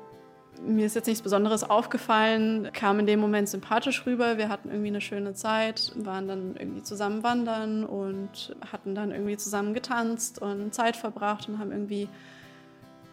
mir 0.65 0.87
ist 0.87 0.95
jetzt 0.95 1.07
nichts 1.07 1.23
Besonderes 1.23 1.69
aufgefallen, 1.69 2.71
kam 2.73 3.01
in 3.01 3.07
dem 3.07 3.21
Moment 3.21 3.49
sympathisch 3.49 4.07
rüber. 4.07 4.39
Wir 4.39 4.49
hatten 4.49 4.69
irgendwie 4.69 4.89
eine 4.89 5.01
schöne 5.01 5.35
Zeit, 5.35 5.93
waren 5.97 6.29
dann 6.29 6.55
irgendwie 6.57 6.83
zusammen 6.83 7.23
wandern 7.23 7.85
und 7.85 8.55
hatten 8.71 8.95
dann 8.95 9.11
irgendwie 9.11 9.37
zusammen 9.37 9.75
getanzt 9.75 10.41
und 10.41 10.73
Zeit 10.73 10.97
verbracht 10.97 11.49
und 11.49 11.59
haben 11.59 11.73
irgendwie 11.73 12.09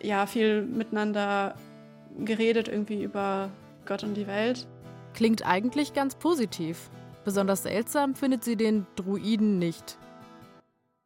ja 0.01 0.25
viel 0.25 0.61
miteinander 0.61 1.55
geredet 2.19 2.67
irgendwie 2.67 3.03
über 3.03 3.49
Gott 3.85 4.03
und 4.03 4.13
die 4.15 4.27
Welt. 4.27 4.67
Klingt 5.13 5.45
eigentlich 5.45 5.93
ganz 5.93 6.15
positiv. 6.15 6.89
Besonders 7.29 7.61
seltsam 7.61 8.15
findet 8.15 8.43
sie 8.43 8.55
den 8.55 8.87
Druiden 8.95 9.59
nicht. 9.59 9.99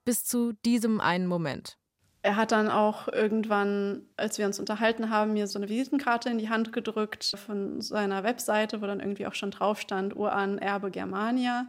Bis 0.06 0.24
zu 0.24 0.54
diesem 0.54 1.02
einen 1.02 1.28
Moment. 1.28 1.78
Er 2.22 2.38
hat 2.38 2.54
dann 2.54 2.70
auch 2.70 3.10
irgendwann, 3.10 4.04
als 4.16 4.38
wir 4.38 4.46
uns 4.46 4.58
unterhalten 4.58 5.10
haben, 5.10 5.34
mir 5.34 5.48
so 5.48 5.60
eine 5.60 5.68
Visitenkarte 5.68 6.30
in 6.30 6.38
die 6.38 6.48
Hand 6.48 6.72
gedrückt 6.72 7.36
von 7.46 7.82
seiner 7.82 8.24
Webseite, 8.24 8.82
wo 8.82 8.86
dann 8.86 9.02
irgendwie 9.02 9.28
auch 9.28 9.34
schon 9.34 9.52
drauf 9.52 9.82
stand, 9.82 10.16
Uran 10.16 10.60
Erbe 10.60 10.92
Germania. 10.92 11.66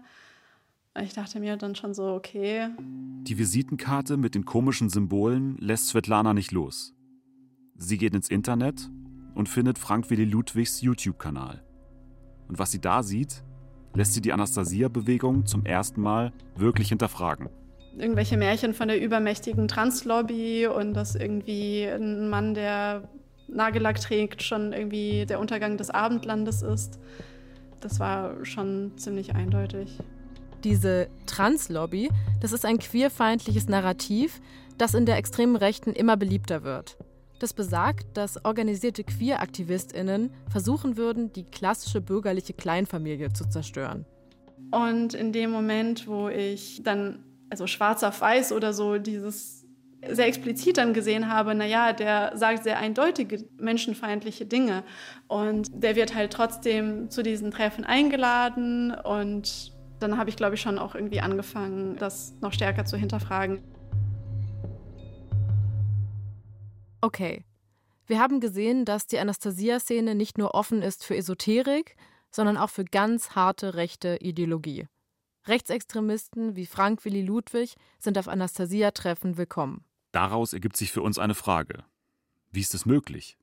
Ich 1.03 1.14
dachte 1.14 1.40
mir 1.40 1.57
dann 1.57 1.75
schon 1.75 1.93
so, 1.93 2.12
okay. 2.12 2.69
Die 2.79 3.37
Visitenkarte 3.37 4.17
mit 4.17 4.37
den 4.37 4.45
komischen 4.45 4.88
Symbolen 4.88 5.57
lässt 5.59 5.88
Svetlana 5.88 6.33
nicht 6.33 6.53
los. 6.53 6.95
Sie 7.75 7.99
geht 7.99 8.14
ins 8.14 8.29
Internet 8.29 8.88
und 9.35 9.49
findet 9.49 9.81
Frank 9.81 10.11
Willi 10.11 10.27
Ludwigs 10.27 10.81
YouTube-Kanal. 10.81 11.64
Und 12.47 12.61
was 12.61 12.71
sie 12.71 12.81
da 12.81 13.03
sieht, 13.03 13.43
lässt 13.95 14.15
sie 14.15 14.21
die 14.21 14.33
Anastasia-Bewegung 14.33 15.47
zum 15.47 15.65
ersten 15.65 16.01
Mal 16.01 16.33
wirklich 16.57 16.89
hinterfragen 16.89 17.49
irgendwelche 17.99 18.37
Märchen 18.37 18.75
von 18.75 18.89
der 18.89 19.01
übermächtigen 19.01 19.69
Translobby 19.69 20.67
und 20.67 20.95
dass 20.95 21.15
irgendwie 21.15 21.85
ein 21.85 22.29
Mann, 22.29 22.55
der 22.55 23.09
Nagellack 23.49 24.01
trägt, 24.01 24.43
schon 24.43 24.73
irgendwie 24.73 25.27
der 25.27 25.41
Untergang 25.41 25.77
des 25.77 25.91
Abendlandes 25.91 26.63
ist. 26.63 26.99
Das 27.81 28.01
war 28.01 28.45
schon 28.45 28.93
ziemlich 28.97 29.35
eindeutig. 29.35 29.99
Diese 30.65 31.09
Translobby, 31.27 32.11
das 32.41 32.53
ist 32.53 32.65
ein 32.65 32.79
queerfeindliches 32.79 33.69
Narrativ, 33.69 34.41
das 34.79 34.95
in 34.95 35.05
der 35.05 35.19
extremen 35.19 35.57
Rechten 35.57 35.93
immer 35.93 36.17
beliebter 36.17 36.65
wird. 36.65 36.97
Das 37.45 37.53
besagt, 37.53 38.17
dass 38.17 38.43
organisierte 38.43 39.05
Queer-AktivistInnen 39.05 40.31
versuchen 40.49 40.97
würden, 40.97 41.31
die 41.35 41.45
klassische 41.45 42.01
bürgerliche 42.01 42.55
Kleinfamilie 42.55 43.35
zu 43.35 43.47
zerstören. 43.47 44.07
Und 44.71 45.13
in 45.13 45.31
dem 45.31 45.51
Moment, 45.51 46.09
wo 46.09 46.31
ich 46.31 46.81
dann 46.83 47.23
also 47.51 47.67
schwarz 47.67 48.03
auf 48.03 48.23
weiß 48.23 48.53
oder 48.53 48.73
so 48.73 48.97
dieses 48.97 49.67
sehr 50.09 50.27
explizit 50.27 50.79
dann 50.79 50.95
gesehen 50.95 51.31
habe, 51.31 51.55
naja, 51.55 51.93
der 51.93 52.33
sagt 52.35 52.65
sehr 52.65 52.79
eindeutige 52.79 53.45
menschenfeindliche 53.59 54.47
Dinge 54.47 54.83
und 55.29 55.69
der 55.75 55.97
wird 55.97 56.15
halt 56.15 56.33
trotzdem 56.33 57.11
zu 57.11 57.23
diesen 57.23 57.51
Treffen 57.51 57.85
eingeladen 57.85 58.91
und 58.91 59.75
dann 60.01 60.17
habe 60.17 60.31
ich, 60.31 60.37
glaube 60.37 60.55
ich, 60.55 60.63
schon 60.63 60.79
auch 60.79 60.95
irgendwie 60.95 61.21
angefangen, 61.21 61.97
das 61.99 62.33
noch 62.41 62.55
stärker 62.55 62.87
zu 62.87 62.97
hinterfragen. 62.97 63.63
Okay, 67.05 67.45
wir 68.07 68.19
haben 68.19 68.40
gesehen, 68.40 68.87
dass 68.87 69.07
die 69.07 69.19
Anastasia-Szene 69.19 70.14
nicht 70.14 70.38
nur 70.38 70.55
offen 70.55 70.81
ist 70.81 71.05
für 71.05 71.14
Esoterik, 71.14 71.97
sondern 72.31 72.57
auch 72.57 72.71
für 72.71 72.87
ganz 72.87 73.33
harte 73.33 73.75
rechte 73.75 74.17
Ideologie. 74.23 74.87
Rechtsextremisten 75.47 76.57
wie 76.57 76.64
Frank 76.64 77.05
Willi 77.05 77.21
Ludwig 77.21 77.75
sind 77.99 78.17
auf 78.17 78.27
Anastasia-Treffen 78.27 79.37
willkommen. 79.37 79.85
Daraus 80.12 80.55
ergibt 80.55 80.79
sich 80.79 80.93
für 80.93 81.03
uns 81.03 81.19
eine 81.19 81.35
Frage. 81.35 81.85
Wie 82.51 82.61
ist 82.61 82.73
es 82.73 82.87
möglich? 82.87 83.37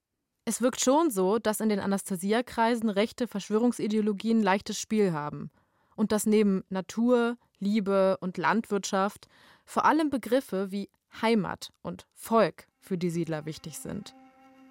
Es 0.46 0.64
wirkt 0.64 0.82
schon 0.82 1.12
so, 1.12 1.38
dass 1.38 1.60
in 1.60 1.70
den 1.70 1.80
Anastasia-Kreisen 1.80 2.90
rechte 2.90 3.28
Verschwörungsideologien 3.28 4.42
leichtes 4.42 4.80
Spiel 4.80 5.14
haben 5.14 5.52
und 5.96 6.12
dass 6.12 6.26
neben 6.26 6.64
Natur, 6.70 7.38
Liebe 7.60 8.18
und 8.22 8.40
Landwirtschaft 8.40 9.28
vor 9.66 9.86
allem 9.86 10.10
Begriffe 10.10 10.72
wie 10.72 10.90
Heimat 11.22 11.72
und 11.84 12.08
Volk 12.16 12.71
für 12.82 12.98
die 12.98 13.10
Siedler 13.10 13.46
wichtig 13.46 13.80
sind. 13.80 14.14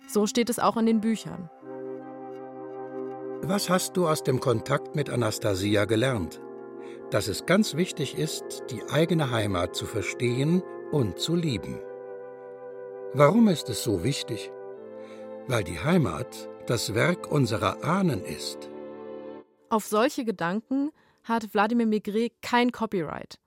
So 0.08 0.26
steht 0.26 0.50
es 0.50 0.58
auch 0.58 0.76
in 0.76 0.86
den 0.86 1.00
Büchern. 1.00 1.48
Was 3.42 3.70
hast 3.70 3.96
du 3.96 4.06
aus 4.06 4.22
dem 4.22 4.40
Kontakt 4.40 4.94
mit 4.94 5.08
Anastasia 5.08 5.86
gelernt? 5.86 6.40
dass 7.10 7.28
es 7.28 7.46
ganz 7.46 7.74
wichtig 7.74 8.16
ist, 8.16 8.64
die 8.70 8.82
eigene 8.90 9.30
Heimat 9.30 9.74
zu 9.74 9.84
verstehen 9.84 10.62
und 10.92 11.18
zu 11.18 11.34
lieben. 11.34 11.80
Warum 13.12 13.48
ist 13.48 13.68
es 13.68 13.82
so 13.82 14.04
wichtig? 14.04 14.50
Weil 15.48 15.64
die 15.64 15.80
Heimat 15.80 16.48
das 16.66 16.94
Werk 16.94 17.30
unserer 17.30 17.82
Ahnen 17.82 18.24
ist. 18.24 18.70
Auf 19.68 19.86
solche 19.86 20.24
Gedanken 20.24 20.90
hat 21.24 21.52
Wladimir 21.52 21.86
Maigret 21.86 22.32
kein 22.42 22.70
Copyright. 22.70 23.38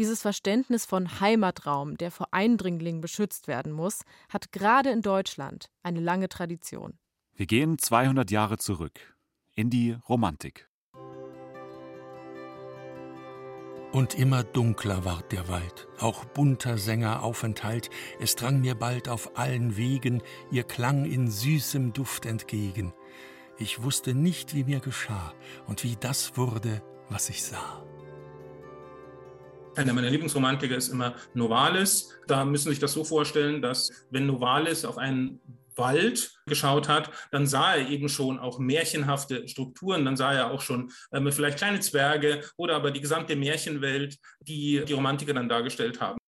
Dieses 0.00 0.22
Verständnis 0.22 0.86
von 0.86 1.20
Heimatraum, 1.20 1.98
der 1.98 2.10
vor 2.10 2.28
Eindringlingen 2.30 3.02
beschützt 3.02 3.48
werden 3.48 3.70
muss, 3.70 4.00
hat 4.30 4.50
gerade 4.50 4.88
in 4.88 5.02
Deutschland 5.02 5.68
eine 5.82 6.00
lange 6.00 6.30
Tradition. 6.30 6.98
Wir 7.34 7.44
gehen 7.44 7.76
200 7.76 8.30
Jahre 8.30 8.56
zurück 8.56 9.14
in 9.54 9.68
die 9.68 9.94
Romantik. 10.08 10.70
Und 13.92 14.14
immer 14.14 14.42
dunkler 14.42 15.04
ward 15.04 15.32
der 15.32 15.48
Wald, 15.48 15.86
auch 15.98 16.24
bunter 16.24 16.78
Sänger 16.78 17.22
Aufenthalt, 17.22 17.90
es 18.20 18.36
drang 18.36 18.62
mir 18.62 18.76
bald 18.76 19.06
auf 19.06 19.36
allen 19.36 19.76
Wegen 19.76 20.22
ihr 20.50 20.64
Klang 20.64 21.04
in 21.04 21.30
süßem 21.30 21.92
Duft 21.92 22.24
entgegen. 22.24 22.94
Ich 23.58 23.82
wusste 23.82 24.14
nicht, 24.14 24.54
wie 24.54 24.64
mir 24.64 24.80
geschah 24.80 25.34
und 25.66 25.84
wie 25.84 25.96
das 25.96 26.38
wurde, 26.38 26.82
was 27.10 27.28
ich 27.28 27.42
sah. 27.44 27.84
Einer 29.76 29.92
meiner 29.92 30.10
Lieblingsromantiker 30.10 30.76
ist 30.76 30.88
immer 30.88 31.14
Novalis. 31.34 32.08
Da 32.26 32.44
müssen 32.44 32.64
Sie 32.64 32.70
sich 32.70 32.78
das 32.80 32.92
so 32.92 33.04
vorstellen, 33.04 33.62
dass 33.62 33.90
wenn 34.10 34.26
Novalis 34.26 34.84
auf 34.84 34.98
einen 34.98 35.40
Wald 35.76 36.32
geschaut 36.46 36.88
hat, 36.88 37.10
dann 37.30 37.46
sah 37.46 37.76
er 37.76 37.88
eben 37.88 38.08
schon 38.08 38.38
auch 38.38 38.58
märchenhafte 38.58 39.46
Strukturen, 39.48 40.04
dann 40.04 40.16
sah 40.16 40.32
er 40.32 40.50
auch 40.50 40.60
schon 40.60 40.90
ähm, 41.12 41.30
vielleicht 41.30 41.58
kleine 41.58 41.80
Zwerge 41.80 42.42
oder 42.56 42.74
aber 42.76 42.90
die 42.90 43.00
gesamte 43.00 43.36
Märchenwelt, 43.36 44.18
die 44.40 44.84
die 44.86 44.92
Romantiker 44.92 45.34
dann 45.34 45.48
dargestellt 45.48 46.00
haben. 46.00 46.18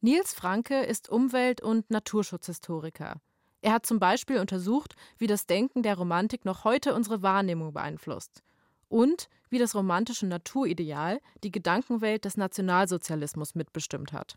Nils 0.00 0.34
Franke 0.34 0.82
ist 0.82 1.08
Umwelt- 1.08 1.62
und 1.62 1.90
Naturschutzhistoriker. 1.90 3.16
Er 3.62 3.72
hat 3.72 3.86
zum 3.86 3.98
Beispiel 3.98 4.38
untersucht, 4.38 4.94
wie 5.16 5.26
das 5.26 5.46
Denken 5.46 5.82
der 5.82 5.96
Romantik 5.96 6.44
noch 6.44 6.64
heute 6.64 6.94
unsere 6.94 7.22
Wahrnehmung 7.22 7.72
beeinflusst 7.72 8.42
und 8.88 9.28
wie 9.54 9.58
das 9.60 9.76
romantische 9.76 10.26
Naturideal 10.26 11.20
die 11.44 11.52
Gedankenwelt 11.52 12.24
des 12.24 12.36
Nationalsozialismus 12.36 13.54
mitbestimmt 13.54 14.12
hat. 14.12 14.36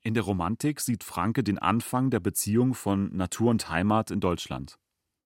In 0.00 0.14
der 0.14 0.22
Romantik 0.22 0.80
sieht 0.80 1.02
Franke 1.02 1.42
den 1.42 1.58
Anfang 1.58 2.10
der 2.10 2.20
Beziehung 2.20 2.72
von 2.74 3.14
Natur 3.16 3.50
und 3.50 3.68
Heimat 3.68 4.12
in 4.12 4.20
Deutschland. 4.20 4.78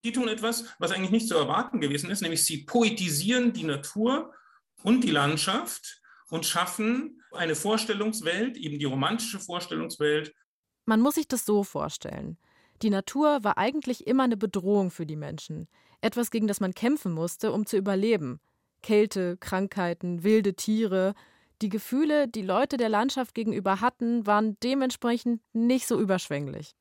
Die 0.03 0.13
tun 0.13 0.29
etwas, 0.29 0.65
was 0.79 0.93
eigentlich 0.93 1.11
nicht 1.11 1.29
zu 1.29 1.37
erwarten 1.37 1.81
gewesen 1.81 2.09
ist, 2.09 2.23
nämlich 2.23 2.43
sie 2.45 2.65
poetisieren 2.65 3.53
die 3.53 3.65
Natur 3.65 4.33
und 4.83 5.05
die 5.05 5.11
Landschaft 5.11 6.01
und 6.31 6.47
schaffen 6.47 7.21
eine 7.33 7.55
Vorstellungswelt, 7.55 8.57
eben 8.57 8.79
die 8.79 8.87
romantische 8.87 9.41
Vorstellungswelt. 9.41 10.35
Man 10.87 11.01
muss 11.01 11.17
sich 11.17 11.29
das 11.29 11.45
so 11.45 11.65
vorstellen. 11.65 12.39
Die 12.81 12.91
Natur 12.91 13.45
war 13.45 13.59
eigentlich 13.59 14.07
immer 14.07 14.23
eine 14.23 14.39
Bedrohung 14.39 14.91
für 14.91 15.05
die 15.05 15.17
Menschen, 15.17 15.69
etwas, 16.01 16.31
gegen 16.31 16.47
das 16.47 16.61
man 16.61 16.73
kämpfen 16.73 17.13
musste, 17.13 17.53
um 17.53 17.67
zu 17.67 17.77
überleben. 17.77 18.41
Kälte, 18.83 19.37
Krankheiten, 19.39 20.23
wilde 20.23 20.55
Tiere. 20.55 21.15
Die 21.61 21.69
Gefühle, 21.69 22.29
die 22.29 22.43
Leute 22.43 22.77
der 22.77 22.89
Landschaft 22.89 23.35
gegenüber 23.35 23.81
hatten, 23.81 24.27
waren 24.27 24.57
dementsprechend 24.63 25.43
nicht 25.53 25.87
so 25.87 26.01
überschwänglich. 26.01 26.77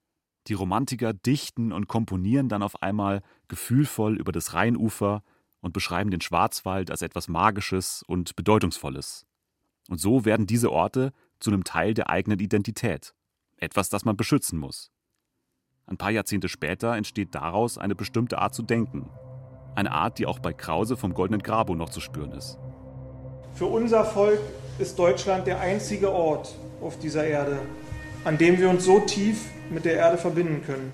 Die 0.47 0.53
Romantiker 0.53 1.13
dichten 1.13 1.71
und 1.71 1.87
komponieren 1.87 2.47
dann 2.47 2.63
auf 2.63 2.81
einmal 2.81 3.21
gefühlvoll 3.47 4.17
über 4.17 4.31
das 4.31 4.53
Rheinufer 4.53 5.23
und 5.59 5.73
beschreiben 5.73 6.11
den 6.11 6.21
Schwarzwald 6.21 6.91
als 6.91 7.01
etwas 7.01 7.27
Magisches 7.27 8.03
und 8.07 8.35
Bedeutungsvolles. 8.35 9.25
Und 9.89 9.99
so 9.99 10.25
werden 10.25 10.47
diese 10.47 10.71
Orte 10.71 11.11
zu 11.39 11.49
einem 11.49 11.63
Teil 11.63 11.93
der 11.93 12.09
eigenen 12.09 12.39
Identität, 12.39 13.13
etwas, 13.57 13.89
das 13.89 14.05
man 14.05 14.15
beschützen 14.17 14.59
muss. 14.59 14.91
Ein 15.85 15.97
paar 15.97 16.11
Jahrzehnte 16.11 16.49
später 16.49 16.95
entsteht 16.95 17.33
daraus 17.33 17.77
eine 17.77 17.95
bestimmte 17.95 18.39
Art 18.39 18.53
zu 18.53 18.61
denken, 18.61 19.09
eine 19.77 19.91
Art, 19.91 20.17
die 20.17 20.25
auch 20.25 20.39
bei 20.39 20.53
Krause 20.53 20.97
vom 20.97 21.13
Goldenen 21.13 21.43
Grabo 21.43 21.75
noch 21.75 21.89
zu 21.89 21.99
spüren 21.99 22.31
ist. 22.31 22.57
Für 23.53 23.67
unser 23.67 24.03
Volk 24.03 24.39
ist 24.79 24.97
Deutschland 24.97 25.45
der 25.45 25.59
einzige 25.59 26.11
Ort 26.11 26.55
auf 26.81 26.97
dieser 26.97 27.25
Erde, 27.25 27.59
an 28.23 28.37
dem 28.37 28.57
wir 28.57 28.69
uns 28.69 28.85
so 28.85 28.99
tief 29.01 29.45
mit 29.69 29.85
der 29.85 29.93
Erde 29.93 30.17
verbinden 30.17 30.63
können. 30.65 30.93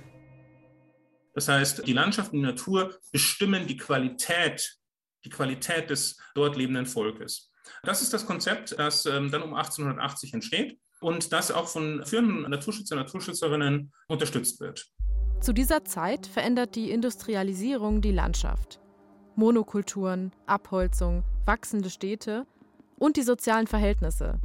Das 1.33 1.47
heißt, 1.47 1.87
die 1.87 1.93
Landschaft 1.93 2.33
und 2.33 2.39
die 2.39 2.45
Natur 2.45 2.93
bestimmen 3.11 3.67
die 3.67 3.77
Qualität, 3.77 4.77
die 5.23 5.29
Qualität 5.29 5.89
des 5.89 6.17
dort 6.35 6.57
lebenden 6.57 6.85
Volkes. 6.85 7.51
Das 7.83 8.01
ist 8.01 8.13
das 8.13 8.25
Konzept, 8.25 8.77
das 8.77 9.05
ähm, 9.05 9.31
dann 9.31 9.43
um 9.43 9.53
1880 9.53 10.33
entsteht 10.33 10.77
und 10.99 11.31
das 11.31 11.51
auch 11.51 11.69
von 11.69 12.05
führenden 12.05 12.49
Naturschützer 12.49 12.95
und 12.95 13.03
Naturschützerinnen 13.03 13.93
unterstützt 14.09 14.59
wird. 14.59 14.85
Zu 15.43 15.51
dieser 15.51 15.83
Zeit 15.83 16.25
verändert 16.25 16.73
die 16.75 16.89
Industrialisierung 16.89 17.99
die 17.99 18.13
Landschaft. 18.13 18.79
Monokulturen, 19.35 20.31
Abholzung, 20.45 21.25
wachsende 21.45 21.89
Städte 21.89 22.47
und 22.97 23.17
die 23.17 23.23
sozialen 23.23 23.67
Verhältnisse. 23.67 24.39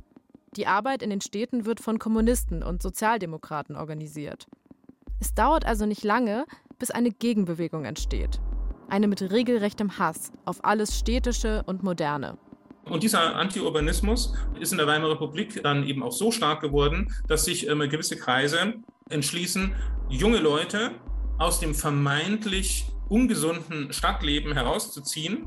Die 0.57 0.67
Arbeit 0.67 1.05
in 1.05 1.11
den 1.11 1.21
Städten 1.21 1.67
wird 1.67 1.79
von 1.79 2.01
Kommunisten 2.01 2.65
und 2.65 2.83
Sozialdemokraten 2.83 3.77
organisiert. 3.77 4.49
Es 5.21 5.35
dauert 5.35 5.65
also 5.65 5.87
nicht 5.87 6.03
lange, 6.03 6.47
bis 6.81 6.91
eine 6.91 7.13
Gegenbewegung 7.13 7.85
entsteht. 7.85 8.41
Eine 8.89 9.07
mit 9.07 9.23
regelrechtem 9.23 10.01
Hass 10.01 10.33
auf 10.47 10.65
alles 10.65 10.99
Städtische 10.99 11.63
und 11.67 11.85
Moderne. 11.85 12.39
Und 12.91 13.03
dieser 13.03 13.37
Antiurbanismus 13.37 14.35
ist 14.61 14.73
in 14.73 14.79
der 14.79 14.87
Weimarer 14.87 15.13
Republik 15.13 15.63
dann 15.63 15.85
eben 15.85 16.03
auch 16.03 16.13
so 16.13 16.31
stark 16.31 16.61
geworden, 16.61 17.15
dass 17.27 17.45
sich 17.45 17.69
ähm, 17.69 17.81
gewisse 17.81 18.17
Kreise 18.17 18.75
entschließen, 19.11 19.75
junge 20.09 20.39
Leute 20.39 20.93
aus 21.39 21.61
dem 21.61 21.75
vermeintlich 21.75 22.87
ungesunden 23.09 23.93
Stadtleben 23.93 24.53
herauszuziehen, 24.53 25.47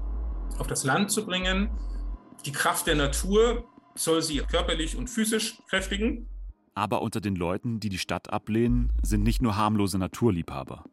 auf 0.57 0.67
das 0.67 0.83
Land 0.83 1.11
zu 1.11 1.25
bringen. 1.25 1.69
Die 2.45 2.51
Kraft 2.51 2.87
der 2.87 2.95
Natur 2.95 3.65
soll 3.95 4.21
sie 4.21 4.37
körperlich 4.37 4.95
und 4.95 5.09
physisch 5.09 5.57
kräftigen. 5.69 6.27
Aber 6.73 7.01
unter 7.01 7.19
den 7.19 7.35
Leuten, 7.35 7.79
die 7.79 7.89
die 7.89 7.97
Stadt 7.97 8.31
ablehnen, 8.31 8.93
sind 9.03 9.23
nicht 9.23 9.41
nur 9.41 9.57
harmlose 9.57 9.97
Naturliebhaber. 9.97 10.85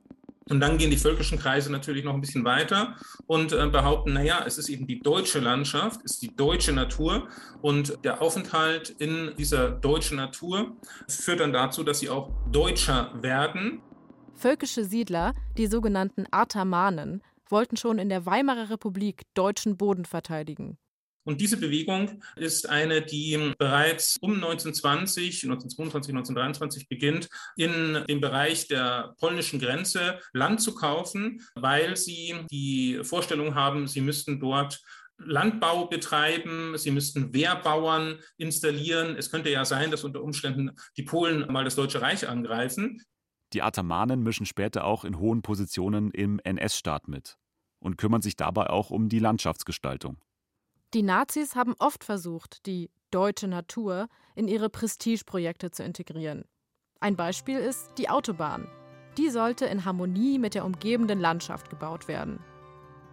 Und 0.49 0.61
dann 0.61 0.79
gehen 0.79 0.91
die 0.91 0.97
völkischen 0.97 1.39
Kreise 1.39 1.71
natürlich 1.71 2.05
noch 2.05 2.15
ein 2.15 2.21
bisschen 2.21 2.45
weiter 2.45 2.97
und 3.27 3.53
äh, 3.53 3.67
behaupten, 3.67 4.15
naja, 4.15 4.43
es 4.47 4.59
ist 4.59 4.69
eben 4.69 4.87
die 4.87 5.01
deutsche 5.01 5.41
Landschaft, 5.41 6.01
es 6.05 6.13
ist 6.13 6.23
die 6.23 6.35
deutsche 6.35 6.73
Natur 6.73 7.29
und 7.61 7.99
der 8.05 8.23
Aufenthalt 8.23 8.91
in 8.99 9.33
dieser 9.37 9.71
deutschen 9.71 10.17
Natur 10.17 10.77
führt 11.09 11.41
dann 11.41 11.53
dazu, 11.53 11.83
dass 11.85 12.01
sie 12.01 12.09
auch 12.09 12.31
Deutscher 12.51 13.13
werden. 13.23 13.81
Völkische 14.35 14.85
Siedler, 14.85 15.35
die 15.57 15.67
sogenannten 15.67 16.27
Artamanen, 16.31 17.23
wollten 17.49 17.77
schon 17.77 17.99
in 17.99 18.09
der 18.09 18.27
Weimarer 18.27 18.71
Republik 18.71 19.23
deutschen 19.35 19.77
Boden 19.77 20.05
verteidigen. 20.05 20.79
Und 21.29 21.43
diese 21.43 21.59
Bewegung 21.59 22.23
ist 22.37 22.71
eine, 22.71 23.03
die 23.03 23.53
bereits 23.59 24.17
um 24.23 24.37
1920, 24.37 25.45
1922, 25.45 26.15
1923 26.15 26.89
beginnt, 26.89 27.29
in 27.55 28.03
dem 28.09 28.23
Bereich 28.23 28.67
der 28.67 29.15
polnischen 29.19 29.61
Grenze 29.61 30.21
Land 30.33 30.63
zu 30.63 30.75
kaufen, 30.75 31.43
weil 31.55 31.99
sie 31.99 32.35
die 32.51 33.01
Vorstellung 33.03 33.55
haben, 33.55 33.87
sie 33.89 34.01
müssten 34.01 34.41
dort 34.41 34.81
Landbau 35.19 35.85
betreiben, 35.89 36.79
sie 36.79 36.93
müssten 36.93 37.35
Wehrbauern 37.35 38.21
installieren. 38.39 39.15
Es 39.15 39.31
könnte 39.31 39.51
ja 39.51 39.67
sein, 39.67 39.91
dass 39.91 40.05
unter 40.05 40.23
Umständen 40.23 40.71
die 40.97 41.03
Polen 41.03 41.53
mal 41.53 41.65
das 41.65 41.77
Deutsche 41.77 42.01
Reich 42.01 42.27
angreifen. 42.27 43.03
Die 43.53 43.61
Atamanen 43.61 44.23
mischen 44.23 44.47
später 44.47 44.85
auch 44.87 45.05
in 45.05 45.19
hohen 45.19 45.43
Positionen 45.43 46.11
im 46.11 46.41
NS-Staat 46.43 47.07
mit 47.07 47.37
und 47.81 47.99
kümmern 47.99 48.23
sich 48.23 48.37
dabei 48.37 48.71
auch 48.71 48.89
um 48.89 49.11
die 49.11 49.19
Landschaftsgestaltung. 49.19 50.17
Die 50.95 51.03
Nazis 51.03 51.55
haben 51.55 51.75
oft 51.79 52.03
versucht, 52.03 52.65
die 52.65 52.91
deutsche 53.11 53.47
Natur 53.47 54.09
in 54.35 54.49
ihre 54.49 54.71
Prestigeprojekte 54.71 55.71
zu 55.71 55.83
integrieren. 55.83 56.45
Ein 56.99 57.15
Beispiel 57.15 57.59
ist 57.59 57.91
die 57.99 58.09
Autobahn. 58.09 58.67
Die 59.19 59.29
sollte 59.29 59.67
in 59.67 59.85
Harmonie 59.85 60.39
mit 60.39 60.55
der 60.55 60.65
umgebenden 60.65 61.21
Landschaft 61.21 61.69
gebaut 61.69 62.09
werden. 62.09 62.41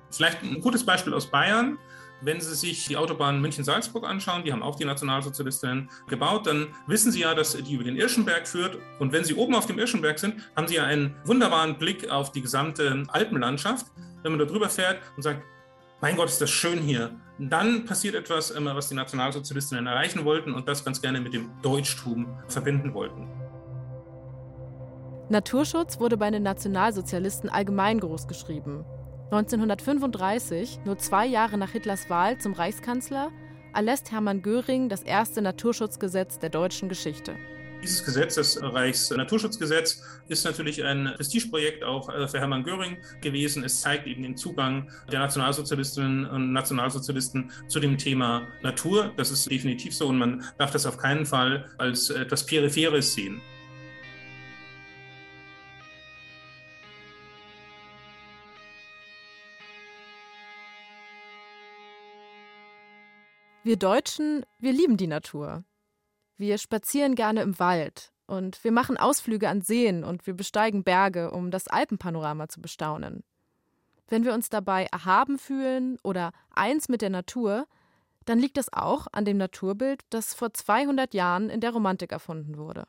Vielleicht 0.10 0.42
ein 0.42 0.62
gutes 0.62 0.86
Beispiel 0.86 1.14
aus 1.14 1.30
Bayern. 1.30 1.78
Wenn 2.22 2.40
Sie 2.40 2.56
sich 2.56 2.88
die 2.88 2.96
Autobahn 2.96 3.42
München-Salzburg 3.42 4.06
anschauen, 4.06 4.46
die 4.46 4.54
haben 4.54 4.64
auch 4.64 4.78
die 4.78 4.86
Nationalsozialistinnen 4.86 5.90
gebaut, 6.08 6.48
dann 6.48 6.74
wissen 6.88 7.12
Sie 7.12 7.20
ja, 7.20 7.36
dass 7.36 7.58
die 7.58 7.74
über 7.74 7.84
den 7.84 7.98
Irschenberg 7.98 8.48
führt. 8.48 8.78
Und 9.00 9.12
wenn 9.12 9.26
Sie 9.26 9.34
oben 9.34 9.54
auf 9.54 9.66
dem 9.66 9.80
Irschenberg 9.80 10.18
sind, 10.18 10.36
haben 10.56 10.70
Sie 10.70 10.76
ja 10.76 10.86
einen 10.86 11.14
wunderbaren 11.26 11.78
Blick 11.78 12.10
auf 12.10 12.32
die 12.32 12.42
gesamte 12.42 13.04
Alpenlandschaft. 13.10 13.88
Wenn 14.24 14.32
man 14.32 14.40
da 14.40 14.46
drüber 14.46 14.70
fährt 14.70 15.02
und 15.18 15.24
sagt, 15.24 15.44
mein 16.00 16.16
Gott, 16.16 16.30
ist 16.30 16.40
das 16.40 16.50
schön 16.50 16.80
hier. 16.80 17.20
Dann 17.38 17.86
passiert 17.86 18.16
etwas, 18.16 18.54
was 18.56 18.90
die 18.90 18.96
Nationalsozialistinnen 18.96 19.88
erreichen 19.88 20.24
wollten 20.24 20.54
und 20.54 20.68
das 20.68 20.86
ganz 20.86 21.02
gerne 21.02 21.20
mit 21.20 21.34
dem 21.34 21.52
Deutschtum 21.62 22.28
verbinden 22.48 22.94
wollten. 22.94 23.28
Naturschutz 25.30 26.00
wurde 26.00 26.18
bei 26.18 26.30
den 26.32 26.44
Nationalsozialisten 26.44 27.50
allgemein 27.50 28.00
groß 28.00 28.28
geschrieben. 28.28 28.86
1935, 29.32 30.82
nur 30.86 30.98
zwei 30.98 31.26
Jahre 31.26 31.58
nach 31.58 31.72
Hitlers 31.72 32.10
Wahl 32.10 32.38
zum 32.38 32.54
Reichskanzler, 32.54 33.32
erlässt 33.74 34.12
Hermann 34.12 34.42
Göring 34.42 34.88
das 34.88 35.02
erste 35.02 35.42
Naturschutzgesetz 35.42 36.40
der 36.40 36.52
deutschen 36.52 36.90
Geschichte. 36.90 37.36
Dieses 37.84 38.04
Gesetz, 38.04 38.36
das 38.36 38.62
Reichsnaturschutzgesetz, 38.62 40.02
ist 40.28 40.44
natürlich 40.44 40.84
ein 40.84 41.14
Prestigeprojekt 41.16 41.84
auch 41.84 42.10
äh, 42.10 42.28
für 42.28 42.40
Hermann 42.40 42.64
Göring 42.64 42.98
gewesen. 43.22 43.64
Es 43.64 43.82
zeigt 43.82 44.08
eben 44.08 44.24
den 44.24 44.36
Zugang 44.36 44.90
der 45.12 45.20
Nationalsozialistinnen 45.20 46.26
und 46.26 46.52
Nationalsozialisten 46.52 47.52
zu 47.68 47.80
dem 47.80 47.98
Thema 47.98 48.48
Natur. 48.64 49.14
Das 49.18 49.32
ist 49.32 49.50
definitiv 49.50 49.96
so 49.96 50.08
und 50.08 50.18
man 50.18 50.44
darf 50.58 50.72
das 50.72 50.86
auf 50.86 50.98
keinen 50.98 51.26
Fall 51.26 51.70
als 51.78 52.10
etwas 52.10 52.46
Peripheres 52.46 53.14
sehen. 53.14 53.42
Wir 63.66 63.78
Deutschen, 63.78 64.46
wir 64.60 64.74
lieben 64.74 64.96
die 64.96 65.08
Natur. 65.08 65.64
Wir 66.38 66.58
spazieren 66.58 67.16
gerne 67.16 67.42
im 67.42 67.60
Wald 67.60 68.12
und 68.28 68.64
wir 68.64 68.72
machen 68.72 68.98
Ausflüge 68.98 69.50
an 69.50 69.62
Seen 69.62 70.04
und 70.04 70.28
wir 70.28 70.34
besteigen 70.34 70.84
Berge, 70.84 71.32
um 71.32 71.52
das 71.52 71.68
Alpenpanorama 71.68 72.50
zu 72.50 72.62
bestaunen. 72.62 73.24
Wenn 74.08 74.26
wir 74.26 74.34
uns 74.34 74.50
dabei 74.50 74.86
erhaben 74.92 75.40
fühlen 75.40 75.98
oder 76.04 76.32
eins 76.54 76.90
mit 76.90 77.02
der 77.02 77.10
Natur, 77.10 77.68
dann 78.26 78.40
liegt 78.40 78.58
das 78.58 78.72
auch 78.74 79.08
an 79.12 79.26
dem 79.26 79.38
Naturbild, 79.38 80.02
das 80.10 80.34
vor 80.34 80.54
200 80.54 81.14
Jahren 81.14 81.50
in 81.50 81.62
der 81.62 81.72
Romantik 81.72 82.12
erfunden 82.12 82.58
wurde. 82.58 82.86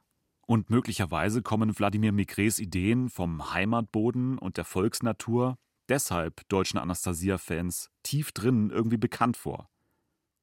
Und 0.46 0.70
möglicherweise 0.70 1.42
kommen 1.42 1.78
Wladimir 1.78 2.12
Migrés 2.12 2.60
Ideen 2.60 3.10
vom 3.10 3.52
Heimatboden 3.52 4.38
und 4.38 4.56
der 4.56 4.64
Volksnatur 4.64 5.56
deshalb 5.88 6.48
deutschen 6.48 6.78
Anastasia-Fans 6.78 7.90
tief 8.02 8.32
drinnen 8.32 8.70
irgendwie 8.70 8.96
bekannt 8.96 9.36
vor. 9.36 9.68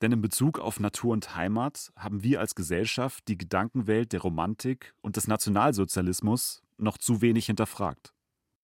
Denn 0.03 0.11
in 0.11 0.21
Bezug 0.21 0.59
auf 0.59 0.81
Natur 0.81 1.13
und 1.13 1.37
Heimat 1.37 1.93
haben 1.95 2.23
wir 2.23 2.41
als 2.41 2.55
Gesellschaft 2.55 3.25
die 3.29 3.37
Gedankenwelt 3.37 4.11
der 4.11 4.19
Romantik 4.19 4.93
und 5.01 5.15
des 5.15 5.29
Nationalsozialismus 5.29 6.61
noch 6.77 6.97
zu 6.97 7.21
wenig 7.21 7.45
hinterfragt. 7.45 8.13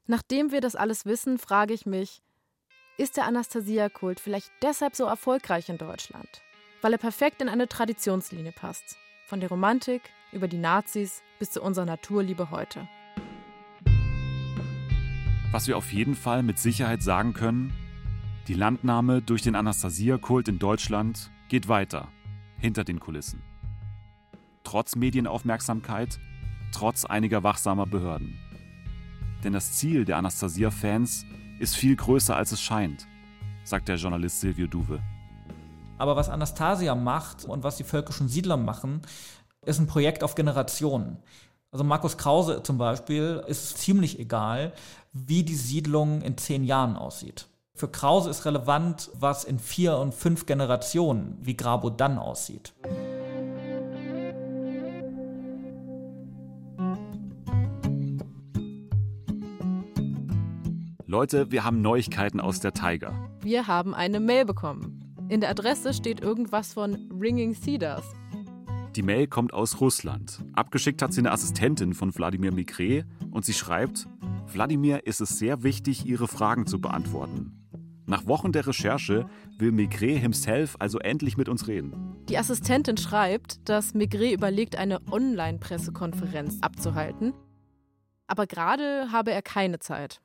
Nachdem 0.06 0.52
wir 0.52 0.60
das 0.60 0.76
alles 0.76 1.06
wissen, 1.06 1.38
frage 1.38 1.74
ich 1.74 1.86
mich, 1.86 2.22
ist 2.98 3.16
der 3.16 3.24
Anastasia-Kult 3.24 4.20
vielleicht 4.20 4.52
deshalb 4.62 4.98
so 4.98 5.06
erfolgreich 5.06 5.70
in 5.70 5.78
Deutschland? 5.78 6.28
Weil 6.82 6.92
er 6.92 6.98
perfekt 6.98 7.42
in 7.42 7.48
eine 7.48 7.70
Traditionslinie 7.70 8.52
passt. 8.52 8.98
Von 9.26 9.40
der 9.40 9.48
Romantik 9.48 10.02
über 10.34 10.50
die 10.50 10.58
Nazis 10.58 11.22
bis 11.40 11.52
zu 11.52 11.62
unserer 11.62 11.86
Naturliebe 11.86 12.52
heute. 12.52 12.86
Was 15.52 15.70
wir 15.70 15.78
auf 15.78 15.94
jeden 15.94 16.16
Fall 16.16 16.44
mit 16.44 16.60
Sicherheit 16.60 17.02
sagen 17.02 17.32
können, 17.32 17.74
die 18.50 18.56
Landnahme 18.56 19.22
durch 19.22 19.44
den 19.44 19.56
Anastasia-Kult 19.56 20.48
in 20.48 20.58
Deutschland 20.58 21.30
geht 21.50 21.68
weiter. 21.68 22.08
hinter 22.58 22.84
den 22.84 23.00
Kulissen. 23.00 23.42
Trotz 24.64 24.96
Medienaufmerksamkeit, 24.96 26.20
trotz 26.74 27.06
einiger 27.06 27.44
wachsamer 27.44 27.86
Behörden. 27.86 28.38
Denn 29.44 29.54
das 29.54 29.74
Ziel 29.74 30.04
der 30.04 30.18
Anastasia-Fans 30.18 31.26
ist 31.60 31.78
viel 31.78 31.96
größer 31.96 32.36
als 32.36 32.52
es 32.52 32.60
scheint, 32.60 33.08
sagt 33.64 33.88
der 33.88 33.96
Journalist 33.96 34.42
Silvio 34.42 34.68
Duve. 34.68 35.00
Aber 36.00 36.16
was 36.16 36.28
Anastasia 36.28 36.96
macht 36.96 37.46
und 37.46 37.64
was 37.64 37.78
die 37.78 37.84
völkischen 37.84 38.28
Siedler 38.28 38.58
machen, 38.58 39.04
ist 39.64 39.80
ein 39.80 39.88
Projekt 39.88 40.24
auf 40.24 40.36
Generationen. 40.36 41.20
Also 41.72 41.84
Markus 41.84 42.18
Krause 42.18 42.64
zum 42.64 42.80
Beispiel 42.80 43.44
ist 43.48 43.78
ziemlich 43.78 44.20
egal, 44.20 44.74
wie 45.14 45.44
die 45.44 45.56
Siedlung 45.56 46.22
in 46.24 46.36
zehn 46.38 46.64
Jahren 46.64 46.98
aussieht. 46.98 47.48
Für 47.80 47.88
Krause 47.88 48.30
ist 48.30 48.44
relevant, 48.44 49.10
was 49.14 49.46
in 49.46 49.58
vier 49.58 50.00
und 50.00 50.14
fünf 50.14 50.46
Generationen, 50.46 51.38
wie 51.40 51.56
Grabo 51.56 51.90
dann 51.90 52.18
aussieht. 52.18 52.74
Leute, 61.06 61.54
wir 61.54 61.64
haben 61.64 61.82
Neuigkeiten 61.82 62.42
aus 62.42 62.60
der 62.60 62.74
Tiger. 62.74 63.14
Wir 63.40 63.68
haben 63.68 63.96
eine 63.96 64.20
Mail 64.20 64.44
bekommen. 64.44 65.16
In 65.30 65.40
der 65.40 65.50
Adresse 65.50 65.94
steht 65.94 66.20
irgendwas 66.20 66.74
von 66.74 67.10
Ringing 67.18 67.56
Cedars. 67.56 68.04
Die 68.98 69.04
Mail 69.04 69.28
kommt 69.28 69.54
aus 69.54 69.80
Russland. 69.80 70.44
Abgeschickt 70.52 71.02
hat 71.02 71.14
sie 71.14 71.22
eine 71.22 71.32
Assistentin 71.32 71.94
von 71.94 72.14
Wladimir 72.14 72.52
Migre 72.52 73.06
und 73.32 73.46
sie 73.46 73.54
schreibt, 73.54 74.10
Wladimir 74.48 75.08
ist 75.08 75.22
es 75.22 75.40
sehr 75.40 75.64
wichtig, 75.64 76.06
Ihre 76.06 76.28
Fragen 76.28 76.68
zu 76.68 76.82
beantworten. 76.82 77.59
Nach 78.10 78.26
Wochen 78.26 78.52
der 78.52 78.66
Recherche 78.66 79.30
will 79.60 79.72
Migre 79.72 80.08
himself 80.08 80.76
also 80.80 80.98
endlich 80.98 81.38
mit 81.38 81.48
uns 81.48 81.68
reden. 81.68 81.94
Die 82.28 82.40
Assistentin 82.40 82.98
schreibt, 82.98 83.70
dass 83.70 83.94
Migre 83.94 84.34
überlegt, 84.34 84.78
eine 84.78 85.00
Online-Pressekonferenz 85.12 86.58
abzuhalten. 86.62 87.36
Aber 88.26 88.48
gerade 88.48 89.12
habe 89.12 89.32
er 89.32 89.44
keine 89.44 89.78
Zeit. 89.78 90.24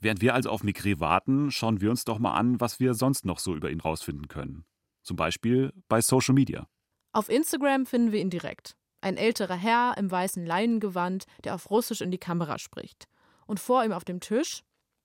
Während 0.00 0.20
wir 0.20 0.32
also 0.32 0.48
auf 0.48 0.62
Migre 0.62 1.00
warten, 1.00 1.50
schauen 1.50 1.80
wir 1.80 1.90
uns 1.90 2.04
doch 2.04 2.20
mal 2.20 2.34
an, 2.34 2.60
was 2.60 2.78
wir 2.78 2.94
sonst 2.94 3.24
noch 3.24 3.40
so 3.40 3.56
über 3.56 3.68
ihn 3.72 3.80
rausfinden 3.80 4.28
können. 4.28 4.64
Zum 5.02 5.16
Beispiel 5.16 5.72
bei 5.88 6.00
Social 6.00 6.34
Media. 6.34 6.68
Auf 7.12 7.28
Instagram 7.28 7.84
finden 7.84 8.12
wir 8.12 8.20
ihn 8.20 8.30
direkt. 8.30 8.76
Ein 9.00 9.16
älterer 9.16 9.56
Herr 9.56 9.96
im 9.98 10.08
weißen 10.08 10.46
Leinengewand, 10.46 11.24
der 11.42 11.56
auf 11.56 11.68
Russisch 11.68 12.00
in 12.00 12.12
die 12.12 12.18
Kamera 12.18 12.60
spricht. 12.60 13.08
Und 13.46 13.58
vor 13.58 13.84
ihm 13.84 13.92
auf 13.92 14.04
dem 14.04 14.20
Tisch, 14.20 14.62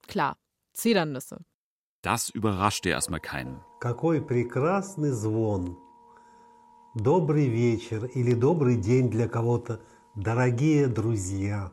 klar, 0.08 0.38
Zedernüsse. 0.74 1.40
Das 2.05 2.29
überraschte 2.29 2.91
erstmal 2.91 3.21
keinen. 3.21 3.61
Какой 3.81 4.21
прекрасный 4.21 5.11
звон. 5.13 5.77
Добрый 6.95 7.49
вечер 7.49 8.05
или 8.15 8.35
добрый 8.35 8.77
день 8.77 9.11
для 9.11 9.27
кого-то, 9.27 9.81
дорогие 10.15 10.89
друзья. 10.89 11.73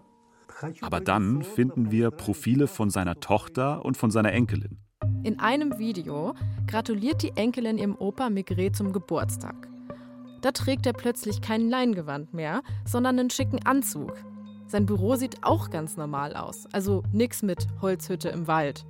Aber 0.82 1.02
dann 1.02 1.44
finden 1.44 1.92
wir 1.92 2.12
Profile 2.12 2.68
von 2.68 2.90
seiner 2.90 3.20
Tochter 3.20 3.84
und 3.84 3.98
von 3.98 4.10
seiner 4.10 4.32
Enkelin. 4.32 4.80
In 5.24 5.40
einem 5.40 5.78
Video 5.78 6.34
gratuliert 6.66 7.24
die 7.24 7.34
Enkelin 7.36 7.78
ihrem 7.78 7.96
Opa 7.98 8.30
Migre 8.30 8.72
zum 8.72 8.94
Geburtstag. 8.94 9.68
Da 10.42 10.52
trägt 10.52 10.86
er 10.86 10.94
plötzlich 10.94 11.42
kein 11.42 11.70
Leingewand 11.70 12.34
mehr, 12.34 12.62
sondern 12.86 13.20
einen 13.20 13.30
schicken 13.30 13.66
Anzug. 13.66 14.14
Sein 14.66 14.86
Büro 14.86 15.16
sieht 15.16 15.44
auch 15.44 15.70
ganz 15.70 15.98
normal 15.98 16.36
aus, 16.36 16.68
also 16.72 17.04
nix 17.12 17.44
mit 17.44 17.68
Holzhütte 17.82 18.30
im 18.30 18.48
Wald. 18.48 18.86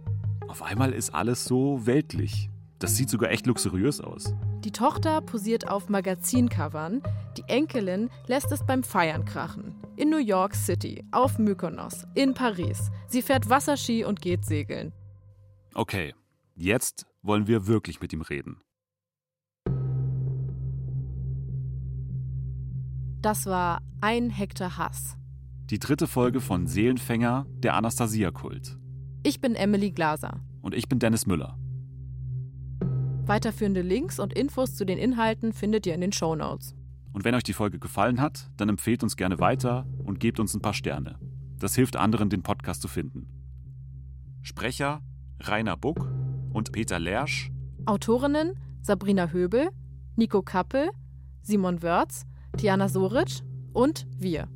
Auf 0.49 0.63
einmal 0.63 0.93
ist 0.93 1.15
alles 1.15 1.45
so 1.45 1.87
weltlich. 1.87 2.51
Das 2.79 2.97
sieht 2.97 3.11
sogar 3.11 3.31
echt 3.31 3.47
luxuriös 3.47 4.01
aus. 4.01 4.35
Die 4.61 4.71
Tochter 4.71 5.21
posiert 5.23 5.69
auf 5.69 5.89
Magazincovern, 5.89 7.03
die 7.37 7.45
Enkelin 7.49 8.11
lässt 8.27 8.53
es 8.53 8.65
beim 8.65 8.83
Feiern 8.83 9.25
krachen. 9.25 9.75
In 9.97 10.11
New 10.11 10.19
York 10.19 10.55
City, 10.55 11.05
auf 11.11 11.39
Mykonos, 11.39 12.07
in 12.15 12.35
Paris. 12.35 12.91
Sie 13.09 13.23
fährt 13.23 13.49
Wasserski 13.49 14.05
und 14.05 14.21
geht 14.21 14.45
segeln. 14.45 14.93
Okay, 15.75 16.15
jetzt 16.55 17.07
wollen 17.23 17.47
wir 17.47 17.67
wirklich 17.67 18.01
mit 18.01 18.13
ihm 18.13 18.21
reden. 18.21 18.61
Das 23.23 23.47
war 23.47 23.81
ein 24.01 24.31
Hektar 24.31 24.77
Hass. 24.77 25.17
Die 25.71 25.79
dritte 25.79 26.07
Folge 26.07 26.41
von 26.41 26.67
Seelenfänger, 26.67 27.47
der 27.49 27.75
Anastasia-Kult. 27.75 28.79
Ich 29.27 29.41
bin 29.41 29.57
Emily 29.57 29.91
Glaser. 29.91 30.39
Und 30.63 30.73
ich 30.73 30.89
bin 30.89 31.01
Dennis 31.01 31.27
Müller. 31.27 31.59
Weiterführende 33.25 33.83
Links 33.83 34.21
und 34.21 34.33
Infos 34.33 34.77
zu 34.77 34.87
den 34.87 34.99
Inhalten 34.99 35.53
findet 35.53 35.85
ihr 35.85 35.97
in 35.97 36.01
den 36.01 36.13
Show 36.13 36.37
Notes. 36.37 36.77
Und 37.13 37.25
wenn 37.25 37.35
euch 37.35 37.43
die 37.43 37.53
Folge 37.53 37.81
gefallen 37.81 38.21
hat, 38.21 38.49
dann 38.57 38.69
empfehlt 38.69 39.03
uns 39.03 39.17
gerne 39.17 39.41
weiter 39.41 39.85
und 40.05 40.21
gebt 40.21 40.39
uns 40.39 40.55
ein 40.55 40.63
paar 40.63 40.75
Sterne. 40.75 41.19
Das 41.59 41.75
hilft 41.75 41.97
anderen, 41.97 42.31
den 42.31 42.45
Podcast 42.45 42.81
zu 42.83 42.87
finden. 42.87 43.27
Sprecher 44.43 45.03
Rainer 45.41 45.77
Buck 45.77 46.09
und 46.53 46.71
Peter 46.71 47.01
Lersch. 47.01 47.51
Autorinnen 47.85 48.53
Sabrina 48.81 49.31
Höbel, 49.33 49.71
Nico 50.15 50.41
Kappel, 50.43 50.91
Simon 51.43 51.83
Wörz, 51.83 52.27
Tiana 52.57 52.89
Soric 52.89 53.41
und 53.73 54.07
wir. 54.17 54.47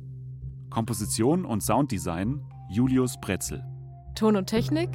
Komposition 0.69 1.43
und 1.43 1.61
Sounddesign 1.61 2.39
Julius 2.69 3.19
Bretzel. 3.19 3.65
Ton 4.15 4.35
und 4.35 4.47
Technik 4.47 4.89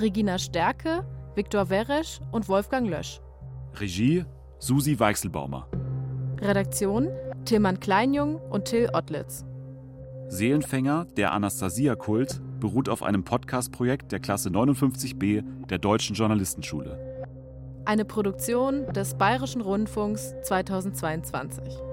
Regina 0.00 0.38
Stärke, 0.38 1.04
Viktor 1.34 1.68
Weresch 1.68 2.20
und 2.32 2.48
Wolfgang 2.48 2.88
Lösch. 2.88 3.20
Regie 3.78 4.24
Susi 4.58 4.98
Weichselbaumer. 4.98 5.68
Redaktion 6.40 7.08
Tilman 7.44 7.80
Kleinjung 7.80 8.36
und 8.50 8.66
Till 8.66 8.88
Ottlitz. 8.92 9.44
Seelenfänger, 10.28 11.06
der 11.16 11.32
Anastasia-Kult, 11.32 12.40
beruht 12.60 12.88
auf 12.88 13.02
einem 13.02 13.24
Podcast-Projekt 13.24 14.12
der 14.12 14.20
Klasse 14.20 14.50
59b 14.50 15.42
der 15.66 15.78
Deutschen 15.78 16.14
Journalistenschule. 16.14 17.26
Eine 17.84 18.04
Produktion 18.04 18.86
des 18.92 19.14
Bayerischen 19.14 19.62
Rundfunks 19.62 20.34
2022. 20.42 21.89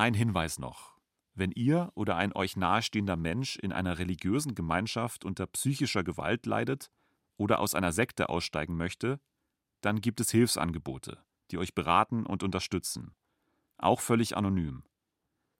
Ein 0.00 0.14
Hinweis 0.14 0.58
noch. 0.58 0.96
Wenn 1.34 1.52
ihr 1.52 1.92
oder 1.94 2.16
ein 2.16 2.32
euch 2.32 2.56
nahestehender 2.56 3.16
Mensch 3.16 3.56
in 3.56 3.70
einer 3.70 3.98
religiösen 3.98 4.54
Gemeinschaft 4.54 5.26
unter 5.26 5.46
psychischer 5.46 6.02
Gewalt 6.02 6.46
leidet 6.46 6.90
oder 7.36 7.60
aus 7.60 7.74
einer 7.74 7.92
Sekte 7.92 8.30
aussteigen 8.30 8.78
möchte, 8.78 9.20
dann 9.82 10.00
gibt 10.00 10.22
es 10.22 10.30
Hilfsangebote, 10.30 11.22
die 11.50 11.58
euch 11.58 11.74
beraten 11.74 12.24
und 12.24 12.42
unterstützen. 12.42 13.14
Auch 13.76 14.00
völlig 14.00 14.38
anonym. 14.38 14.84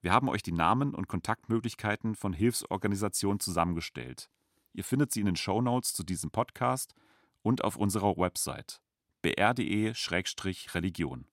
Wir 0.01 0.11
haben 0.11 0.27
euch 0.27 0.41
die 0.41 0.53
Namen 0.53 0.95
und 0.95 1.07
Kontaktmöglichkeiten 1.07 2.15
von 2.15 2.33
Hilfsorganisationen 2.33 3.39
zusammengestellt. 3.39 4.31
Ihr 4.73 4.83
findet 4.83 5.11
sie 5.11 5.19
in 5.19 5.27
den 5.27 5.35
Shownotes 5.35 5.93
zu 5.93 6.03
diesem 6.03 6.31
Podcast 6.31 6.95
und 7.43 7.63
auf 7.63 7.75
unserer 7.75 8.17
Website 8.17 8.81
br.de-religion. 9.21 11.27